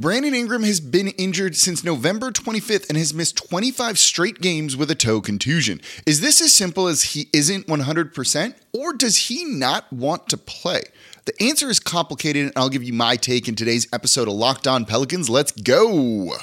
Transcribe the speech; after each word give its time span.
Brandon 0.00 0.34
Ingram 0.34 0.64
has 0.64 0.80
been 0.80 1.06
injured 1.06 1.54
since 1.54 1.84
November 1.84 2.32
25th 2.32 2.88
and 2.88 2.98
has 2.98 3.14
missed 3.14 3.36
25 3.48 3.96
straight 3.96 4.40
games 4.40 4.76
with 4.76 4.90
a 4.90 4.96
toe 4.96 5.20
contusion. 5.20 5.80
Is 6.04 6.20
this 6.20 6.40
as 6.40 6.52
simple 6.52 6.88
as 6.88 7.04
he 7.14 7.28
isn't 7.32 7.68
100%, 7.68 8.54
or 8.72 8.92
does 8.92 9.28
he 9.28 9.44
not 9.44 9.92
want 9.92 10.28
to 10.30 10.36
play? 10.36 10.82
The 11.26 11.40
answer 11.40 11.70
is 11.70 11.78
complicated, 11.78 12.42
and 12.42 12.52
I'll 12.56 12.70
give 12.70 12.82
you 12.82 12.92
my 12.92 13.14
take 13.14 13.46
in 13.46 13.54
today's 13.54 13.86
episode 13.92 14.26
of 14.26 14.34
Locked 14.34 14.66
On 14.66 14.84
Pelicans. 14.84 15.30
Let's 15.30 15.52
go! 15.52 16.38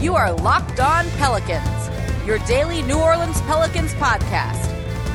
You 0.00 0.14
are 0.14 0.32
Locked 0.32 0.80
On 0.80 1.04
Pelicans, 1.18 2.26
your 2.26 2.38
daily 2.46 2.80
New 2.80 2.98
Orleans 2.98 3.42
Pelicans 3.42 3.92
podcast 3.94 4.79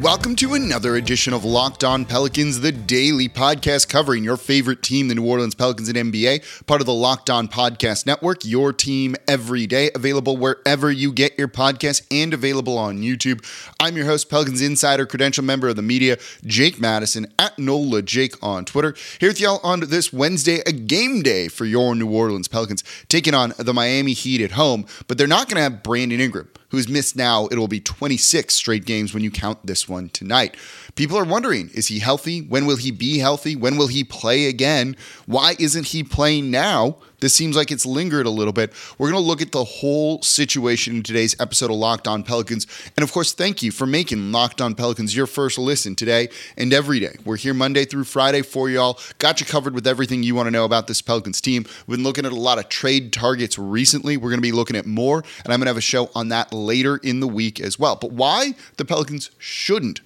Welcome 0.00 0.34
to 0.36 0.54
another 0.54 0.96
edition 0.96 1.34
of 1.34 1.44
Locked 1.44 1.84
On 1.84 2.06
Pelicans, 2.06 2.60
the 2.60 2.72
daily 2.72 3.28
podcast 3.28 3.90
covering 3.90 4.24
your 4.24 4.38
favorite 4.38 4.82
team, 4.82 5.08
the 5.08 5.14
New 5.14 5.26
Orleans 5.26 5.54
Pelicans 5.54 5.90
and 5.90 6.10
NBA, 6.10 6.64
part 6.64 6.80
of 6.80 6.86
the 6.86 6.94
Locked 6.94 7.28
On 7.28 7.46
Podcast 7.46 8.06
Network, 8.06 8.42
your 8.42 8.72
team 8.72 9.14
every 9.28 9.66
day, 9.66 9.90
available 9.94 10.38
wherever 10.38 10.90
you 10.90 11.12
get 11.12 11.38
your 11.38 11.48
podcasts 11.48 12.00
and 12.10 12.32
available 12.32 12.78
on 12.78 13.02
YouTube. 13.02 13.44
I'm 13.78 13.94
your 13.94 14.06
host, 14.06 14.30
Pelicans 14.30 14.62
Insider, 14.62 15.04
credential 15.04 15.44
member 15.44 15.68
of 15.68 15.76
the 15.76 15.82
media, 15.82 16.16
Jake 16.46 16.80
Madison, 16.80 17.30
at 17.38 17.58
NOLA 17.58 18.00
Jake 18.00 18.42
on 18.42 18.64
Twitter. 18.64 18.94
Here 19.18 19.28
with 19.28 19.38
y'all 19.38 19.60
on 19.62 19.80
this 19.80 20.14
Wednesday, 20.14 20.62
a 20.64 20.72
game 20.72 21.20
day 21.20 21.48
for 21.48 21.66
your 21.66 21.94
New 21.94 22.10
Orleans 22.10 22.48
Pelicans, 22.48 22.82
taking 23.08 23.34
on 23.34 23.52
the 23.58 23.74
Miami 23.74 24.14
Heat 24.14 24.40
at 24.40 24.52
home, 24.52 24.86
but 25.08 25.18
they're 25.18 25.26
not 25.26 25.48
going 25.48 25.56
to 25.56 25.62
have 25.62 25.82
Brandon 25.82 26.20
Ingram 26.20 26.48
who's 26.70 26.88
missed 26.88 27.16
now. 27.16 27.46
It 27.46 27.58
will 27.58 27.68
be 27.68 27.80
26 27.80 28.54
straight 28.54 28.84
games 28.84 29.12
when 29.12 29.22
you 29.22 29.30
count 29.30 29.64
this 29.66 29.88
one 29.88 30.08
tonight. 30.08 30.56
People 30.94 31.18
are 31.18 31.24
wondering 31.24 31.70
is 31.74 31.88
he 31.88 31.98
healthy? 31.98 32.40
When 32.40 32.66
will 32.66 32.76
he 32.76 32.90
be 32.90 33.18
healthy? 33.18 33.54
When 33.54 33.76
will 33.76 33.88
he 33.88 34.02
play 34.02 34.46
again? 34.46 34.96
Why 35.26 35.54
isn't 35.58 35.88
he 35.88 36.02
playing 36.02 36.50
now? 36.50 36.96
This 37.20 37.34
seems 37.34 37.54
like 37.54 37.70
it's 37.70 37.84
lingered 37.84 38.26
a 38.26 38.30
little 38.30 38.52
bit. 38.52 38.72
We're 38.98 39.10
going 39.10 39.22
to 39.22 39.26
look 39.26 39.42
at 39.42 39.52
the 39.52 39.64
whole 39.64 40.22
situation 40.22 40.96
in 40.96 41.02
today's 41.02 41.38
episode 41.38 41.70
of 41.70 41.76
Locked 41.76 42.08
On 42.08 42.22
Pelicans. 42.22 42.66
And 42.96 43.04
of 43.04 43.12
course, 43.12 43.32
thank 43.32 43.62
you 43.62 43.70
for 43.70 43.86
making 43.86 44.32
Locked 44.32 44.60
On 44.60 44.74
Pelicans 44.74 45.14
your 45.14 45.26
first 45.26 45.58
listen 45.58 45.94
today 45.94 46.30
and 46.56 46.72
every 46.72 46.98
day. 46.98 47.16
We're 47.24 47.36
here 47.36 47.52
Monday 47.52 47.84
through 47.84 48.04
Friday 48.04 48.40
for 48.40 48.70
y'all. 48.70 48.98
Got 49.18 49.40
you 49.40 49.46
covered 49.46 49.74
with 49.74 49.86
everything 49.86 50.22
you 50.22 50.34
want 50.34 50.46
to 50.46 50.50
know 50.50 50.64
about 50.64 50.86
this 50.86 51.02
Pelicans 51.02 51.40
team. 51.42 51.66
We've 51.86 51.98
been 51.98 52.04
looking 52.04 52.24
at 52.24 52.32
a 52.32 52.36
lot 52.36 52.58
of 52.58 52.68
trade 52.70 53.12
targets 53.12 53.58
recently. 53.58 54.16
We're 54.16 54.30
going 54.30 54.38
to 54.38 54.42
be 54.42 54.52
looking 54.52 54.76
at 54.76 54.86
more, 54.86 55.18
and 55.44 55.52
I'm 55.52 55.60
going 55.60 55.66
to 55.66 55.70
have 55.70 55.76
a 55.76 55.82
show 55.82 56.10
on 56.14 56.28
that 56.30 56.52
later 56.52 56.96
in 56.96 57.20
the 57.20 57.28
week 57.28 57.60
as 57.60 57.78
well. 57.78 57.96
But 57.96 58.12
why 58.12 58.54
the 58.78 58.84
Pelicans 58.86 59.30
shouldn't 59.38 60.00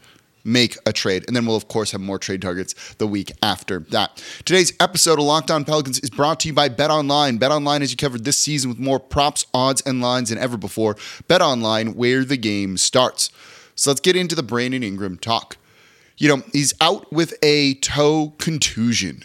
make 0.45 0.77
a 0.87 0.93
trade. 0.93 1.25
And 1.27 1.35
then 1.35 1.47
we'll, 1.47 1.57
of 1.57 1.69
course, 1.69 1.91
have 1.93 2.01
more 2.01 2.19
trade 2.19 2.43
targets 2.43 2.75
the 2.95 3.07
week 3.07 3.33
after 3.43 3.81
that. 3.91 4.23
Today's 4.45 4.73
episode 4.79 5.19
of 5.19 5.25
Locked 5.25 5.51
On 5.51 5.65
Pelicans 5.65 5.99
is 6.01 6.11
brought 6.11 6.41
to 6.41 6.49
you 6.49 6.55
by 6.55 6.69
Bet 6.69 6.91
Online. 6.91 7.39
Bet 7.39 7.51
Online 7.51 7.81
has 7.81 7.91
you 7.91 7.97
covered 7.97 8.25
this 8.25 8.37
season 8.37 8.69
with 8.69 8.79
more 8.79 9.01
props, 9.01 9.47
odds, 9.55 9.83
and 9.87 10.01
lines 10.01 10.29
than 10.29 10.39
ever 10.39 10.57
before. 10.57 10.97
Bet 11.27 11.41
Online, 11.41 11.95
where 11.95 12.25
the 12.25 12.37
game 12.37 12.77
starts. 12.77 13.31
So 13.75 13.91
let's 13.91 14.01
get 14.01 14.17
into 14.17 14.35
the 14.35 14.43
Brandon 14.43 14.83
Ingram 14.83 15.19
talk. 15.19 15.57
You 16.17 16.29
know, 16.29 16.43
he's 16.53 16.75
out 16.81 17.13
with 17.13 17.35
a 17.43 17.75
toe 17.75 18.35
contusion. 18.39 19.25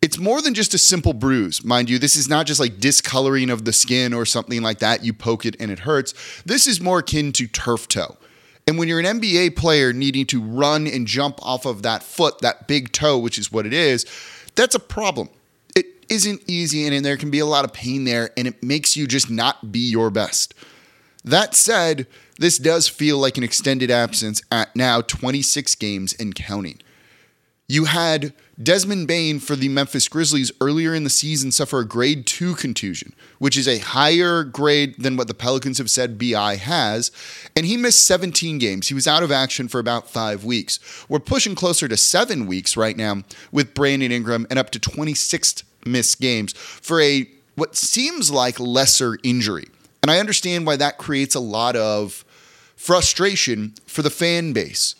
It's 0.00 0.18
more 0.18 0.42
than 0.42 0.52
just 0.52 0.74
a 0.74 0.78
simple 0.78 1.14
bruise, 1.14 1.64
mind 1.64 1.88
you. 1.88 1.98
This 1.98 2.14
is 2.14 2.28
not 2.28 2.46
just 2.46 2.60
like 2.60 2.78
discoloring 2.78 3.48
of 3.48 3.64
the 3.64 3.72
skin 3.72 4.12
or 4.12 4.26
something 4.26 4.60
like 4.60 4.78
that. 4.80 5.02
You 5.02 5.14
poke 5.14 5.46
it 5.46 5.56
and 5.58 5.70
it 5.70 5.80
hurts. 5.80 6.12
This 6.44 6.66
is 6.66 6.78
more 6.78 6.98
akin 6.98 7.32
to 7.32 7.46
turf 7.46 7.88
toe. 7.88 8.18
And 8.66 8.78
when 8.78 8.88
you're 8.88 9.00
an 9.00 9.20
NBA 9.20 9.56
player 9.56 9.92
needing 9.92 10.26
to 10.26 10.40
run 10.40 10.86
and 10.86 11.06
jump 11.06 11.38
off 11.42 11.66
of 11.66 11.82
that 11.82 12.02
foot, 12.02 12.38
that 12.40 12.66
big 12.66 12.92
toe, 12.92 13.18
which 13.18 13.38
is 13.38 13.52
what 13.52 13.66
it 13.66 13.72
is, 13.72 14.06
that's 14.54 14.74
a 14.74 14.80
problem. 14.80 15.28
It 15.76 15.86
isn't 16.08 16.42
easy 16.46 16.86
and 16.86 17.04
there 17.04 17.16
can 17.16 17.30
be 17.30 17.40
a 17.40 17.46
lot 17.46 17.64
of 17.64 17.72
pain 17.72 18.04
there 18.04 18.30
and 18.36 18.48
it 18.48 18.62
makes 18.62 18.96
you 18.96 19.06
just 19.06 19.30
not 19.30 19.70
be 19.70 19.80
your 19.80 20.10
best. 20.10 20.54
That 21.24 21.54
said, 21.54 22.06
this 22.38 22.58
does 22.58 22.88
feel 22.88 23.18
like 23.18 23.36
an 23.38 23.44
extended 23.44 23.90
absence 23.90 24.42
at 24.50 24.74
now 24.74 25.00
26 25.00 25.74
games 25.76 26.14
and 26.18 26.34
counting. 26.34 26.80
You 27.68 27.86
had 27.86 28.32
Desmond 28.62 29.08
Bane 29.08 29.40
for 29.40 29.56
the 29.56 29.68
Memphis 29.68 30.08
Grizzlies 30.08 30.52
earlier 30.60 30.94
in 30.94 31.02
the 31.02 31.10
season 31.10 31.50
suffer 31.50 31.80
a 31.80 31.84
grade 31.84 32.24
2 32.24 32.54
contusion, 32.54 33.12
which 33.38 33.56
is 33.56 33.66
a 33.66 33.78
higher 33.78 34.44
grade 34.44 34.94
than 34.96 35.16
what 35.16 35.26
the 35.26 35.34
Pelicans 35.34 35.78
have 35.78 35.90
said 35.90 36.18
BI 36.18 36.56
has, 36.56 37.10
and 37.56 37.66
he 37.66 37.76
missed 37.76 38.06
17 38.06 38.58
games. 38.58 38.88
He 38.88 38.94
was 38.94 39.08
out 39.08 39.24
of 39.24 39.32
action 39.32 39.66
for 39.66 39.80
about 39.80 40.08
5 40.08 40.44
weeks. 40.44 40.78
We're 41.08 41.18
pushing 41.18 41.56
closer 41.56 41.88
to 41.88 41.96
7 41.96 42.46
weeks 42.46 42.76
right 42.76 42.96
now 42.96 43.22
with 43.50 43.74
Brandon 43.74 44.12
Ingram 44.12 44.46
and 44.50 44.58
up 44.58 44.70
to 44.70 44.78
26 44.78 45.64
missed 45.84 46.20
games 46.20 46.52
for 46.52 47.00
a 47.00 47.28
what 47.56 47.76
seems 47.76 48.30
like 48.30 48.58
lesser 48.60 49.18
injury. 49.22 49.68
And 50.02 50.10
I 50.10 50.18
understand 50.18 50.66
why 50.66 50.76
that 50.76 50.98
creates 50.98 51.34
a 51.34 51.40
lot 51.40 51.76
of 51.76 52.24
frustration 52.76 53.74
for 53.86 54.02
the 54.02 54.10
fan 54.10 54.52
base 54.52 54.94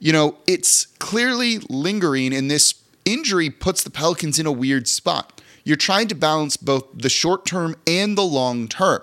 you 0.00 0.14
know, 0.14 0.38
it's 0.46 0.86
clearly 0.98 1.58
lingering, 1.68 2.32
in 2.32 2.48
this 2.48 2.72
injury 3.12 3.50
puts 3.50 3.82
the 3.82 3.90
Pelicans 3.90 4.38
in 4.38 4.46
a 4.46 4.52
weird 4.52 4.88
spot. 4.88 5.40
You're 5.64 5.76
trying 5.76 6.08
to 6.08 6.14
balance 6.14 6.56
both 6.56 6.86
the 6.94 7.08
short 7.08 7.44
term 7.46 7.76
and 7.86 8.16
the 8.16 8.22
long 8.22 8.68
term. 8.68 9.02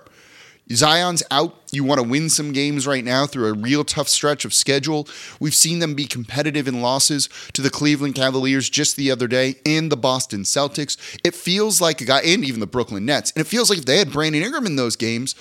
Zion's 0.74 1.24
out. 1.32 1.56
You 1.72 1.84
want 1.84 2.02
to 2.02 2.08
win 2.08 2.30
some 2.30 2.52
games 2.52 2.86
right 2.86 3.04
now 3.04 3.26
through 3.26 3.48
a 3.48 3.54
real 3.54 3.84
tough 3.84 4.10
stretch 4.10 4.44
of 4.44 4.54
schedule. 4.54 5.08
We've 5.40 5.56
seen 5.56 5.80
them 5.80 5.96
be 5.96 6.06
competitive 6.06 6.68
in 6.68 6.82
losses 6.82 7.30
to 7.54 7.62
the 7.62 7.70
Cleveland 7.70 8.16
Cavaliers 8.16 8.70
just 8.70 8.96
the 8.96 9.10
other 9.12 9.28
day 9.28 9.56
and 9.66 9.92
the 9.92 9.98
Boston 9.98 10.42
Celtics. 10.42 10.98
It 11.24 11.36
feels 11.36 11.80
like 11.80 12.02
a 12.02 12.06
guy, 12.06 12.20
and 12.20 12.44
even 12.44 12.60
the 12.60 12.68
Brooklyn 12.68 13.06
Nets. 13.06 13.32
And 13.32 13.42
it 13.42 13.48
feels 13.48 13.70
like 13.70 13.80
if 13.80 13.86
they 13.86 13.98
had 13.98 14.12
Brandon 14.12 14.44
Ingram 14.44 14.66
in 14.66 14.76
those 14.76 14.96
games, 14.96 15.36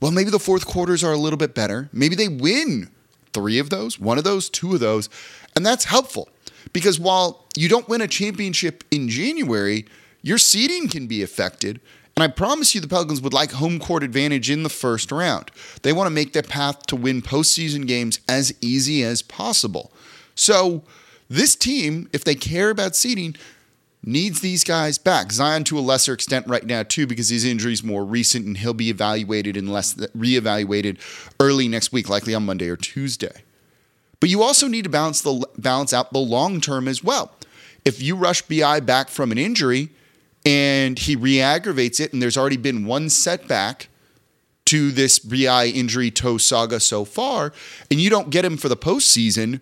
well, 0.00 0.10
maybe 0.10 0.30
the 0.30 0.38
fourth 0.40 0.66
quarters 0.66 1.04
are 1.04 1.12
a 1.12 1.18
little 1.18 1.36
bit 1.36 1.54
better. 1.54 1.88
Maybe 1.92 2.16
they 2.16 2.28
win 2.28 2.90
three 3.32 3.58
of 3.58 3.70
those, 3.70 4.00
one 4.00 4.18
of 4.18 4.24
those, 4.24 4.48
two 4.48 4.74
of 4.74 4.80
those. 4.80 5.08
And 5.54 5.64
that's 5.64 5.84
helpful 5.84 6.28
because 6.72 6.98
while 6.98 7.46
you 7.56 7.68
don't 7.68 7.88
win 7.88 8.00
a 8.00 8.08
championship 8.08 8.84
in 8.90 9.08
January, 9.08 9.86
your 10.22 10.38
seeding 10.38 10.88
can 10.88 11.06
be 11.06 11.22
affected. 11.22 11.80
And 12.16 12.24
I 12.24 12.28
promise 12.28 12.74
you, 12.74 12.80
the 12.80 12.88
Pelicans 12.88 13.22
would 13.22 13.32
like 13.32 13.52
home 13.52 13.78
court 13.78 14.02
advantage 14.02 14.50
in 14.50 14.64
the 14.64 14.68
first 14.68 15.12
round. 15.12 15.52
They 15.82 15.92
want 15.92 16.08
to 16.08 16.14
make 16.14 16.32
their 16.32 16.42
path 16.42 16.84
to 16.86 16.96
win 16.96 17.22
postseason 17.22 17.86
games 17.86 18.18
as 18.28 18.52
easy 18.60 19.04
as 19.04 19.22
possible. 19.22 19.92
So, 20.34 20.82
this 21.28 21.54
team, 21.54 22.08
if 22.12 22.24
they 22.24 22.34
care 22.34 22.70
about 22.70 22.96
seeding, 22.96 23.36
needs 24.02 24.40
these 24.40 24.64
guys 24.64 24.98
back. 24.98 25.30
Zion 25.30 25.64
to 25.64 25.78
a 25.78 25.80
lesser 25.80 26.12
extent 26.12 26.46
right 26.46 26.64
now 26.64 26.82
too, 26.82 27.06
because 27.06 27.28
his 27.28 27.44
injury 27.44 27.72
is 27.72 27.84
more 27.84 28.04
recent 28.04 28.46
and 28.46 28.56
he'll 28.56 28.74
be 28.74 28.90
evaluated 28.90 29.56
and 29.56 29.70
less 29.70 29.94
reevaluated 29.94 30.98
early 31.38 31.68
next 31.68 31.92
week, 31.92 32.08
likely 32.08 32.34
on 32.34 32.46
Monday 32.46 32.68
or 32.68 32.76
Tuesday. 32.76 33.42
But 34.20 34.30
you 34.30 34.42
also 34.42 34.66
need 34.66 34.84
to 34.84 34.90
balance 34.90 35.20
the 35.20 35.46
balance 35.56 35.92
out 35.92 36.12
the 36.12 36.18
long 36.18 36.60
term 36.60 36.88
as 36.88 37.04
well. 37.04 37.32
If 37.84 38.02
you 38.02 38.16
rush 38.16 38.42
Bi 38.42 38.80
back 38.80 39.08
from 39.08 39.32
an 39.32 39.38
injury 39.38 39.90
and 40.44 40.98
he 40.98 41.16
re-aggravates 41.16 42.00
it, 42.00 42.12
and 42.12 42.20
there's 42.20 42.36
already 42.36 42.56
been 42.56 42.86
one 42.86 43.10
setback 43.10 43.88
to 44.66 44.90
this 44.90 45.18
Bi 45.18 45.66
injury 45.66 46.10
toe 46.10 46.38
saga 46.38 46.80
so 46.80 47.04
far, 47.04 47.52
and 47.90 48.00
you 48.00 48.10
don't 48.10 48.30
get 48.30 48.44
him 48.44 48.56
for 48.56 48.68
the 48.68 48.76
postseason, 48.76 49.60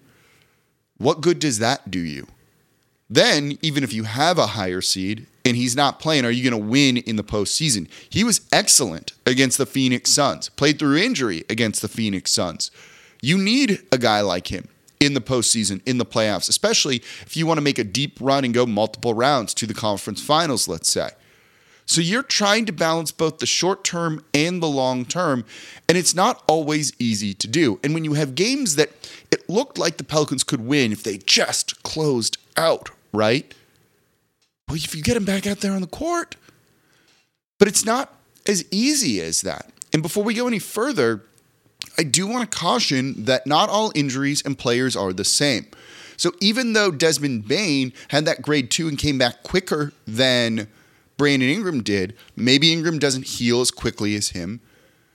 what 0.97 1.21
good 1.21 1.38
does 1.38 1.59
that 1.59 1.91
do 1.91 2.00
you? 2.00 2.27
Then, 3.09 3.59
even 3.62 3.84
if 3.84 3.93
you 3.93 4.05
have 4.05 4.38
a 4.38 4.49
higher 4.49 4.81
seed 4.81 5.26
and 5.44 5.56
he's 5.56 5.76
not 5.76 6.00
playing, 6.00 6.25
are 6.25 6.31
you 6.31 6.49
going 6.49 6.61
to 6.61 6.69
win 6.69 6.97
in 6.97 7.14
the 7.14 7.23
postseason? 7.23 7.88
He 8.11 8.25
was 8.25 8.41
excellent 8.50 9.12
against 9.25 9.59
the 9.59 9.67
Phoenix 9.67 10.11
Suns, 10.11 10.49
played 10.49 10.79
through 10.79 10.97
injury 10.97 11.44
against 11.49 11.82
the 11.82 11.88
Phoenix 11.88 12.32
Suns. 12.32 12.73
You 13.20 13.38
need 13.38 13.82
a 13.92 13.98
guy 13.98 14.20
like 14.20 14.48
him 14.48 14.68
in 15.00 15.14
the 15.14 15.20
postseason, 15.20 15.80
in 15.86 15.98
the 15.98 16.06
playoffs, 16.06 16.48
especially 16.48 16.96
if 16.96 17.36
you 17.36 17.46
want 17.46 17.58
to 17.58 17.62
make 17.62 17.78
a 17.78 17.84
deep 17.84 18.18
run 18.20 18.44
and 18.44 18.54
go 18.54 18.66
multiple 18.66 19.14
rounds 19.14 19.52
to 19.54 19.66
the 19.66 19.74
conference 19.74 20.22
finals, 20.22 20.68
let's 20.68 20.90
say. 20.90 21.10
So 21.88 22.00
you're 22.00 22.22
trying 22.22 22.66
to 22.66 22.72
balance 22.72 23.12
both 23.12 23.38
the 23.38 23.46
short 23.46 23.84
term 23.84 24.24
and 24.34 24.62
the 24.62 24.66
long 24.66 25.04
term, 25.04 25.44
and 25.88 25.96
it's 25.96 26.14
not 26.14 26.42
always 26.48 26.92
easy 26.98 27.32
to 27.34 27.46
do. 27.46 27.78
And 27.84 27.94
when 27.94 28.04
you 28.04 28.14
have 28.14 28.34
games 28.34 28.74
that 28.76 28.90
it 29.30 29.48
looked 29.48 29.78
like 29.78 29.96
the 29.96 30.04
Pelicans 30.04 30.42
could 30.42 30.66
win 30.66 30.90
if 30.90 31.02
they 31.02 31.18
just 31.18 31.82
closed 31.82 32.38
out 32.56 32.90
right? 33.16 33.52
Well, 34.68 34.76
if 34.76 34.94
you 34.94 35.02
get 35.02 35.16
him 35.16 35.24
back 35.24 35.46
out 35.46 35.60
there 35.60 35.72
on 35.72 35.80
the 35.80 35.86
court. 35.86 36.36
But 37.58 37.68
it's 37.68 37.84
not 37.84 38.14
as 38.46 38.64
easy 38.70 39.20
as 39.20 39.40
that. 39.40 39.72
And 39.92 40.02
before 40.02 40.22
we 40.22 40.34
go 40.34 40.46
any 40.46 40.58
further, 40.58 41.22
I 41.99 42.03
do 42.03 42.27
want 42.27 42.50
to 42.50 42.59
caution 42.59 43.25
that 43.25 43.47
not 43.47 43.69
all 43.69 43.93
injuries 43.94 44.43
and 44.43 44.59
players 44.59 44.97
are 44.97 45.12
the 45.12 45.25
same. 45.25 45.67
So 46.17 46.33
even 46.41 46.73
though 46.73 46.91
Desmond 46.91 47.47
Bane 47.47 47.93
had 48.09 48.25
that 48.25 48.43
grade 48.43 48.71
two 48.71 48.88
and 48.88 48.99
came 48.99 49.19
back 49.19 49.43
quicker 49.43 49.93
than 50.06 50.67
Brandon 51.17 51.49
Ingram 51.49 51.83
did, 51.83 52.15
maybe 52.37 52.73
Ingram 52.73 52.99
doesn't 52.99 53.27
heal 53.27 53.61
as 53.61 53.71
quickly 53.71 54.15
as 54.17 54.31
him. 54.31 54.61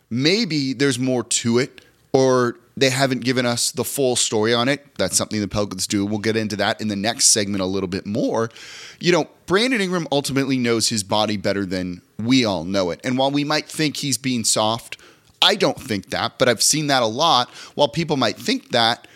Maybe 0.10 0.74
there's 0.74 1.00
more 1.00 1.24
to 1.24 1.58
it, 1.58 1.82
or 2.14 2.58
they 2.76 2.90
haven't 2.90 3.24
given 3.24 3.46
us 3.46 3.72
the 3.72 3.84
full 3.84 4.16
story 4.16 4.54
on 4.54 4.68
it. 4.68 4.96
That's 4.98 5.16
something 5.16 5.40
the 5.40 5.48
Pelicans 5.48 5.88
do. 5.88 6.06
We'll 6.06 6.20
get 6.20 6.36
into 6.36 6.56
that 6.58 6.82
in 6.82 6.88
the 6.88 6.96
next 6.96 7.28
segment 7.28 7.62
a 7.62 7.66
little 7.66 7.88
bit 7.88 8.06
more. 8.06 8.50
You 9.00 9.12
know, 9.12 9.30
Brandon 9.46 9.82
Ingram 9.82 10.08
ultimately 10.12 10.58
knows 10.58 10.90
his 10.90 11.04
body 11.04 11.38
better 11.38 11.66
than 11.66 12.02
we 12.18 12.46
all 12.46 12.64
know 12.64 12.90
it. 12.92 13.00
And 13.04 13.18
while 13.18 13.32
we 13.32 13.44
might 13.44 13.68
think 13.68 13.98
he's 13.98 14.18
being 14.18 14.44
soft, 14.44 14.98
I 15.42 15.56
don't 15.56 15.80
think 15.80 16.10
that, 16.12 16.38
but 16.38 16.48
I've 16.48 16.62
seen 16.62 16.88
that 16.88 17.04
a 17.04 17.08
lot. 17.08 17.50
While 17.76 17.88
people 17.88 18.18
might 18.18 18.38
think 18.38 18.70
that, 18.70 19.08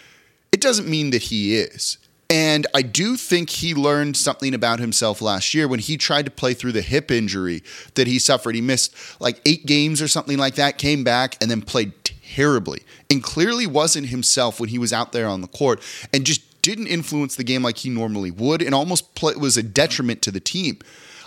it 0.52 0.62
doesn't 0.62 0.88
mean 0.88 1.12
that 1.12 1.24
he 1.24 1.56
is. 1.56 1.98
And 2.30 2.66
I 2.74 2.82
do 2.82 3.18
think 3.18 3.50
he 3.52 3.76
learned 3.76 4.18
something 4.18 4.54
about 4.56 4.80
himself 4.80 5.22
last 5.22 5.54
year 5.54 5.68
when 5.68 5.80
he 5.80 5.96
tried 5.96 6.26
to 6.26 6.32
play 6.32 6.56
through 6.56 6.72
the 6.72 6.82
hip 6.82 7.12
injury 7.12 7.62
that 7.94 8.08
he 8.08 8.18
suffered. 8.18 8.56
He 8.56 8.62
missed 8.62 8.96
like 9.22 9.40
eight 9.46 9.68
games 9.68 10.02
or 10.02 10.08
something 10.08 10.38
like 10.38 10.56
that, 10.56 10.80
came 10.80 11.04
back, 11.04 11.38
and 11.40 11.52
then 11.52 11.62
played 11.62 11.94
terribly 12.04 12.82
and 13.12 13.22
clearly 13.22 13.68
wasn't 13.68 14.08
himself 14.08 14.60
when 14.60 14.70
he 14.70 14.80
was 14.80 14.92
out 14.92 15.12
there 15.12 15.28
on 15.28 15.42
the 15.42 15.48
court 15.48 15.82
and 16.12 16.26
just 16.26 16.62
didn't 16.64 16.88
influence 16.88 17.36
the 17.36 17.44
game 17.44 17.62
like 17.62 17.78
he 17.78 17.90
normally 17.92 18.32
would 18.32 18.64
and 18.64 18.74
almost 18.74 19.14
play, 19.14 19.36
was 19.36 19.56
a 19.56 19.64
detriment 19.64 20.24
to 20.24 20.32
the 20.32 20.40
team. 20.40 20.80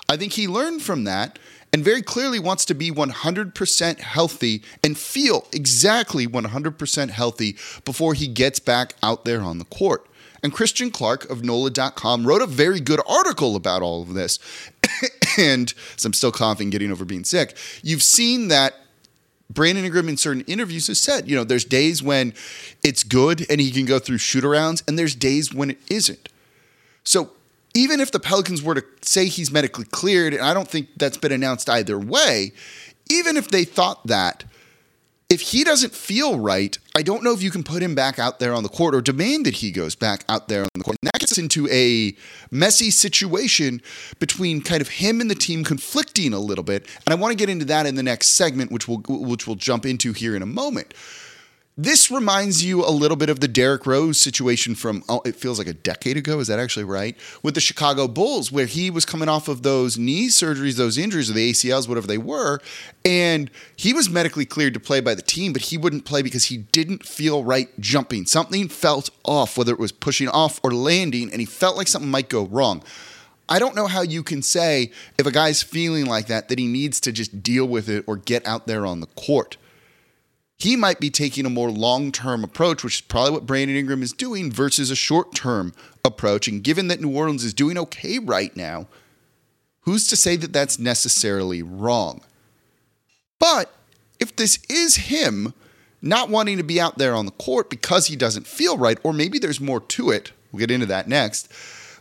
I 0.09 0.17
think 0.17 0.33
he 0.33 0.49
learned 0.49 0.83
from 0.83 1.05
that 1.05 1.39
and 1.73 1.85
very 1.85 2.03
clearly 2.03 2.38
wants 2.38 2.65
to 2.67 2.75
be 2.75 2.91
100% 2.91 4.00
healthy 4.00 4.62
and 4.82 4.97
feel 4.97 5.47
exactly 5.53 6.26
100% 6.26 7.11
healthy 7.11 7.56
before 7.85 8.15
he 8.15 8.26
gets 8.26 8.59
back 8.59 8.94
out 9.03 9.25
there 9.25 9.41
on 9.41 9.59
the 9.59 9.65
court. 9.67 10.06
And 10.43 10.53
Christian 10.53 10.91
Clark 10.91 11.29
of 11.31 11.43
NOLA.com 11.43 12.26
wrote 12.26 12.43
a 12.43 12.47
very 12.47 12.81
good 12.81 13.00
article 13.09 13.56
about 13.56 13.82
all 13.82 14.03
of 14.03 14.15
this. 14.15 14.38
and 15.38 15.75
so 15.97 16.06
I'm 16.06 16.12
still 16.12 16.32
coughing, 16.32 16.70
getting 16.70 16.93
over 16.93 17.05
being 17.05 17.25
sick. 17.25 17.56
You've 17.82 18.05
seen 18.05 18.49
that 18.49 18.75
Brandon 19.50 19.85
Ingram 19.85 20.09
in 20.09 20.17
certain 20.17 20.44
interviews 20.47 20.87
has 20.88 21.00
said, 21.00 21.29
you 21.29 21.35
know, 21.35 21.44
there's 21.44 21.65
days 21.65 22.03
when 22.03 22.35
it's 22.85 23.03
good 23.03 23.47
and 23.50 23.61
he 23.61 23.70
can 23.70 23.87
go 23.87 23.99
through 23.99 24.19
shoot 24.19 24.44
arounds, 24.44 24.82
and 24.87 24.99
there's 24.99 25.15
days 25.15 25.53
when 25.53 25.70
it 25.70 25.79
isn't. 25.88 26.29
So 27.03 27.31
even 27.75 28.00
if 28.00 28.11
the 28.11 28.20
Pelicans 28.20 28.62
were 28.62 28.75
to 28.75 28.85
say 29.03 29.26
he's 29.26 29.50
medically 29.50 29.85
cleared, 29.85 30.35
and 30.35 30.43
I 30.43 30.55
don't 30.55 30.69
think 30.69 30.88
that's 30.97 31.17
been 31.17 31.32
announced 31.32 31.69
either 31.69 31.99
way, 31.99 32.53
even 33.11 33.37
if 33.37 33.49
they 33.49 33.65
thought 33.65 34.06
that, 34.06 34.44
if 35.29 35.43
he 35.43 35.62
doesn't 35.62 35.94
feel 35.94 36.38
right, 36.38 36.79
I 36.97 37.03
don't 37.03 37.23
know 37.23 37.35
if 37.35 37.43
you 37.43 37.50
can 37.50 37.62
put 37.62 37.82
him 37.82 37.94
back 37.94 38.19
out 38.19 38.38
there 38.38 38.55
on 38.55 38.62
the 38.62 38.69
court 38.70 38.94
or 38.94 39.03
demand 39.03 39.44
that 39.44 39.56
he 39.56 39.70
goes 39.70 39.94
back 39.94 40.25
out 40.26 40.49
there 40.49 40.62
on 40.62 40.69
the 40.75 40.85
court. 40.85 40.97
And 41.03 41.11
that 41.12 41.20
gets 41.20 41.37
into 41.37 41.69
a 41.70 42.17
messy 42.50 42.91
situation 42.91 43.82
between 44.19 44.62
kind 44.62 44.81
of 44.81 44.88
him 44.88 45.20
and 45.20 45.31
the 45.31 45.35
team 45.35 45.65
conflicting 45.65 46.32
a 46.32 46.38
little 46.38 46.65
bit. 46.65 46.87
And 47.06 47.12
I 47.12 47.15
want 47.17 47.32
to 47.32 47.37
get 47.37 47.50
into 47.50 47.67
that 47.67 47.85
in 47.85 47.94
the 47.94 48.03
next 48.03 48.31
segment, 48.31 48.73
which 48.73 48.88
we'll 48.88 49.03
which 49.06 49.47
we'll 49.47 49.56
jump 49.56 49.85
into 49.85 50.15
here 50.15 50.35
in 50.35 50.41
a 50.41 50.47
moment. 50.47 50.94
This 51.81 52.11
reminds 52.11 52.65
you 52.65 52.85
a 52.85 52.91
little 52.91 53.17
bit 53.17 53.31
of 53.31 53.39
the 53.39 53.47
Derrick 53.47 53.87
Rose 53.87 54.21
situation 54.21 54.75
from, 54.75 55.05
oh, 55.09 55.23
it 55.25 55.37
feels 55.37 55.59
like 55.59 55.69
a 55.69 55.73
decade 55.73 56.17
ago. 56.17 56.41
Is 56.41 56.49
that 56.49 56.59
actually 56.59 56.83
right? 56.83 57.17
With 57.41 57.55
the 57.55 57.61
Chicago 57.61 58.09
Bulls, 58.09 58.51
where 58.51 58.67
he 58.67 58.91
was 58.91 59.05
coming 59.05 59.29
off 59.29 59.47
of 59.47 59.63
those 59.63 59.97
knee 59.97 60.27
surgeries, 60.27 60.75
those 60.75 60.99
injuries, 60.99 61.31
or 61.31 61.35
the 61.35 61.53
ACLs, 61.53 61.89
whatever 61.89 62.09
they 62.09 62.19
were. 62.19 62.59
And 63.05 63.49
he 63.77 63.93
was 63.93 64.11
medically 64.11 64.45
cleared 64.45 64.75
to 64.75 64.81
play 64.81 64.99
by 64.99 65.15
the 65.15 65.23
team, 65.23 65.53
but 65.53 65.63
he 65.63 65.79
wouldn't 65.79 66.05
play 66.05 66.21
because 66.21 66.47
he 66.47 66.57
didn't 66.57 67.07
feel 67.07 67.45
right 67.45 67.69
jumping. 67.79 68.27
Something 68.27 68.69
felt 68.69 69.11
off, 69.25 69.57
whether 69.57 69.73
it 69.73 69.79
was 69.79 69.93
pushing 69.93 70.27
off 70.27 70.59
or 70.65 70.73
landing, 70.73 71.31
and 71.31 71.39
he 71.39 71.47
felt 71.47 71.77
like 71.77 71.87
something 71.87 72.11
might 72.11 72.29
go 72.29 72.45
wrong. 72.47 72.83
I 73.49 73.61
don't 73.61 73.77
know 73.77 73.87
how 73.87 74.03
you 74.03 74.25
can 74.25 74.43
say 74.43 74.91
if 75.17 75.27
a 75.27 75.31
guy's 75.31 75.63
feeling 75.63 76.07
like 76.07 76.27
that 76.27 76.49
that 76.49 76.59
he 76.59 76.67
needs 76.67 76.99
to 77.03 77.13
just 77.13 77.41
deal 77.41 77.67
with 77.67 77.89
it 77.89 78.03
or 78.09 78.17
get 78.17 78.45
out 78.49 78.67
there 78.67 78.85
on 78.85 78.99
the 78.99 79.07
court 79.07 79.59
he 80.58 80.75
might 80.75 80.99
be 80.99 81.08
taking 81.08 81.46
a 81.46 81.50
more 81.50 81.70
long 81.70 82.10
term 82.10 82.43
approach, 82.43 82.82
which 82.82 82.96
is 82.96 83.00
probably 83.00 83.32
what 83.32 83.46
Brandon 83.46 83.76
Ingram 83.76 84.02
is 84.02 84.12
doing, 84.12 84.50
versus 84.50 84.90
a 84.90 84.96
short 84.96 85.34
term 85.34 85.72
approach. 86.05 86.49
And 86.49 86.62
given 86.62 86.88
that 86.88 87.00
New 87.00 87.16
Orleans 87.16 87.44
is 87.44 87.55
doing 87.55 87.78
okay 87.78 88.19
right 88.19 88.55
now, 88.56 88.88
who's 89.82 90.08
to 90.08 90.16
say 90.16 90.37
that 90.37 90.52
that's 90.52 90.78
necessarily 90.78 91.62
wrong? 91.62 92.22
But 93.38 93.72
if 94.19 94.34
this 94.34 94.58
is 94.69 94.96
him 94.96 95.55
not 96.02 96.28
wanting 96.28 96.56
to 96.56 96.64
be 96.64 96.81
out 96.81 96.99
there 96.99 97.14
on 97.14 97.26
the 97.26 97.32
court 97.32 97.70
because 97.70 98.08
he 98.08 98.16
doesn't 98.16 98.46
feel 98.46 98.76
right, 98.76 98.99
or 99.05 99.12
maybe 99.12 99.38
there's 99.38 99.60
more 99.60 99.81
to 99.81 100.10
it, 100.10 100.32
we'll 100.50 100.58
get 100.58 100.70
into 100.70 100.87
that 100.87 101.08
next 101.08 101.52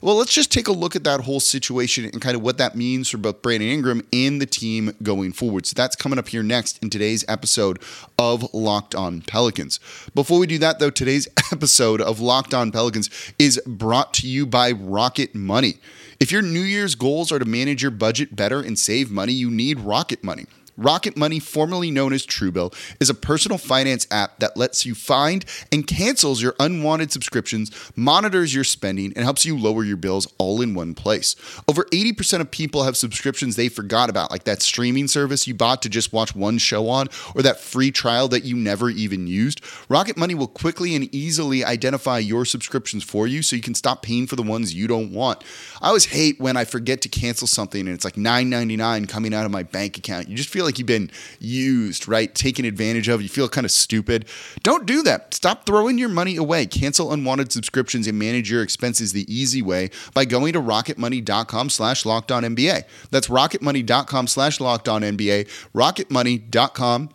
well, 0.02 0.16
let's 0.16 0.34
just 0.34 0.52
take 0.52 0.68
a 0.68 0.72
look 0.72 0.96
at 0.96 1.04
that 1.04 1.22
whole 1.22 1.40
situation 1.40 2.06
and 2.06 2.22
kind 2.22 2.36
of 2.36 2.42
what 2.42 2.58
that 2.58 2.76
means 2.76 3.10
for 3.10 3.18
both 3.18 3.42
Brandon 3.42 3.70
Ingram 3.70 4.02
and 4.14 4.42
the 4.42 4.46
team 4.46 4.94
going 5.02 5.32
forward. 5.32 5.66
So 5.66 5.74
that's 5.76 5.96
coming 5.96 6.20
up 6.20 6.28
here 6.28 6.44
next 6.44 6.82
in 6.84 6.90
today's 6.90 7.26
episode 7.28 7.82
of 8.18 8.54
Locked 8.54 8.96
On 8.96 9.22
Pelicans. 9.22 9.80
Before 10.14 10.40
we 10.40 10.48
do 10.48 10.58
that, 10.60 10.80
though, 10.80 10.90
today's 10.90 11.28
episode 11.52 12.02
of 12.02 12.20
Locked 12.20 12.54
On 12.54 12.72
Pelicans 12.72 13.10
is 13.40 13.62
brought 13.66 14.14
to 14.16 14.28
you 14.28 14.46
by 14.46 14.72
Rocket 14.72 15.34
Money. 15.34 15.76
If 16.20 16.32
your 16.32 16.42
New 16.42 16.62
Year's 16.62 16.96
goals 16.96 17.32
are 17.32 17.40
to 17.40 17.46
manage 17.46 17.82
your 17.82 17.92
budget 17.92 18.36
better 18.36 18.60
and 18.60 18.78
save 18.78 19.12
money, 19.12 19.34
you 19.34 19.52
need 19.52 19.80
Rocket 19.80 20.24
Money. 20.24 20.46
Rocket 20.78 21.18
Money, 21.18 21.40
formerly 21.40 21.90
known 21.90 22.14
as 22.14 22.26
Truebill, 22.26 22.74
is 23.00 23.10
a 23.10 23.16
personal 23.16 23.58
finance 23.58 24.06
app 24.12 24.40
that 24.40 24.56
lets 24.56 24.86
you 24.86 24.94
find 24.94 25.44
and 25.72 25.88
cancels 25.88 26.42
your 26.42 26.54
unwanted 26.60 27.12
subscriptions, 27.12 27.72
monitors 27.96 28.54
your 28.54 28.64
spending, 28.64 29.12
and 29.16 29.24
helps 29.24 29.44
you 29.44 29.58
lower 29.58 29.84
your 29.84 29.98
bills 29.98 30.32
all 30.38 30.62
in 30.62 30.76
one 30.76 30.94
place. 30.94 31.36
Over 31.68 31.86
80% 31.86 32.42
of 32.42 32.52
people 32.52 32.84
have 32.84 32.96
subscriptions 32.96 33.56
they 33.56 33.70
forgot 33.70 34.10
about, 34.10 34.30
like 34.30 34.44
that 34.44 34.62
streaming 34.62 35.08
service 35.08 35.48
you 35.48 35.56
bought 35.56 35.82
to 35.82 35.90
just 35.90 36.14
watch 36.14 36.36
one 36.36 36.60
show 36.60 36.90
on, 36.90 37.08
or 37.34 37.42
that 37.42 37.60
free 37.60 37.90
trial 37.90 38.28
that 38.28 38.44
you 38.44 38.56
never 38.56 38.90
even 38.92 39.26
used. 39.26 39.62
Rocket 39.90 40.16
Money 40.16 40.36
will 40.36 40.48
quickly 40.48 40.96
and 40.96 41.14
easily 41.14 41.66
identify 41.66 42.20
your 42.20 42.46
subscriptions 42.46 43.04
for 43.04 43.26
you 43.26 43.42
so 43.42 43.56
you 43.56 43.64
can 43.64 43.74
stop 43.74 44.04
paying 44.04 44.28
for 44.28 44.36
the 44.36 44.44
ones 44.44 44.76
you 44.76 44.88
don't 44.88 45.12
want. 45.12 45.44
I 45.82 45.88
always 45.88 46.06
hate 46.06 46.40
when 46.40 46.56
I 46.56 46.66
forget 46.66 47.02
to 47.02 47.10
cancel 47.10 47.48
something 47.48 47.82
and 47.82 47.90
it's 47.90 48.06
like 48.06 48.16
$9.99 48.16 49.10
coming 49.10 49.34
out 49.34 49.46
of 49.46 49.52
my 49.52 49.64
bank 49.64 49.98
account. 49.98 50.28
You 50.28 50.36
just 50.36 50.50
feel 50.50 50.67
like 50.68 50.78
you've 50.78 50.88
been 50.88 51.10
used, 51.40 52.08
right? 52.08 52.34
Taken 52.34 52.66
advantage 52.66 53.08
of. 53.08 53.22
You 53.22 53.30
feel 53.30 53.50
kind 53.50 53.66
of 53.66 53.72
stupid. 53.72 54.25
Don't 54.62 54.86
do 54.86 55.02
that. 55.04 55.34
Stop 55.34 55.66
throwing 55.66 55.98
your 55.98 56.10
money 56.10 56.36
away. 56.36 56.66
Cancel 56.66 57.12
unwanted 57.12 57.52
subscriptions 57.52 58.06
and 58.08 58.19
manage 58.19 58.52
your 58.52 58.62
expenses 58.62 59.14
the 59.14 59.25
easy 59.34 59.62
way 59.62 59.90
by 60.14 60.25
going 60.25 60.54
to 60.54 60.62
rocketmoney.com 60.62 61.69
slash 61.69 62.04
NBA. 62.04 62.84
That's 63.10 63.28
rocketmoney.com 63.28 64.28
slash 64.28 64.59
locked 64.59 64.88
on 64.88 65.02
NBA. 65.02 65.47
Rocketmoney.com 65.74 67.09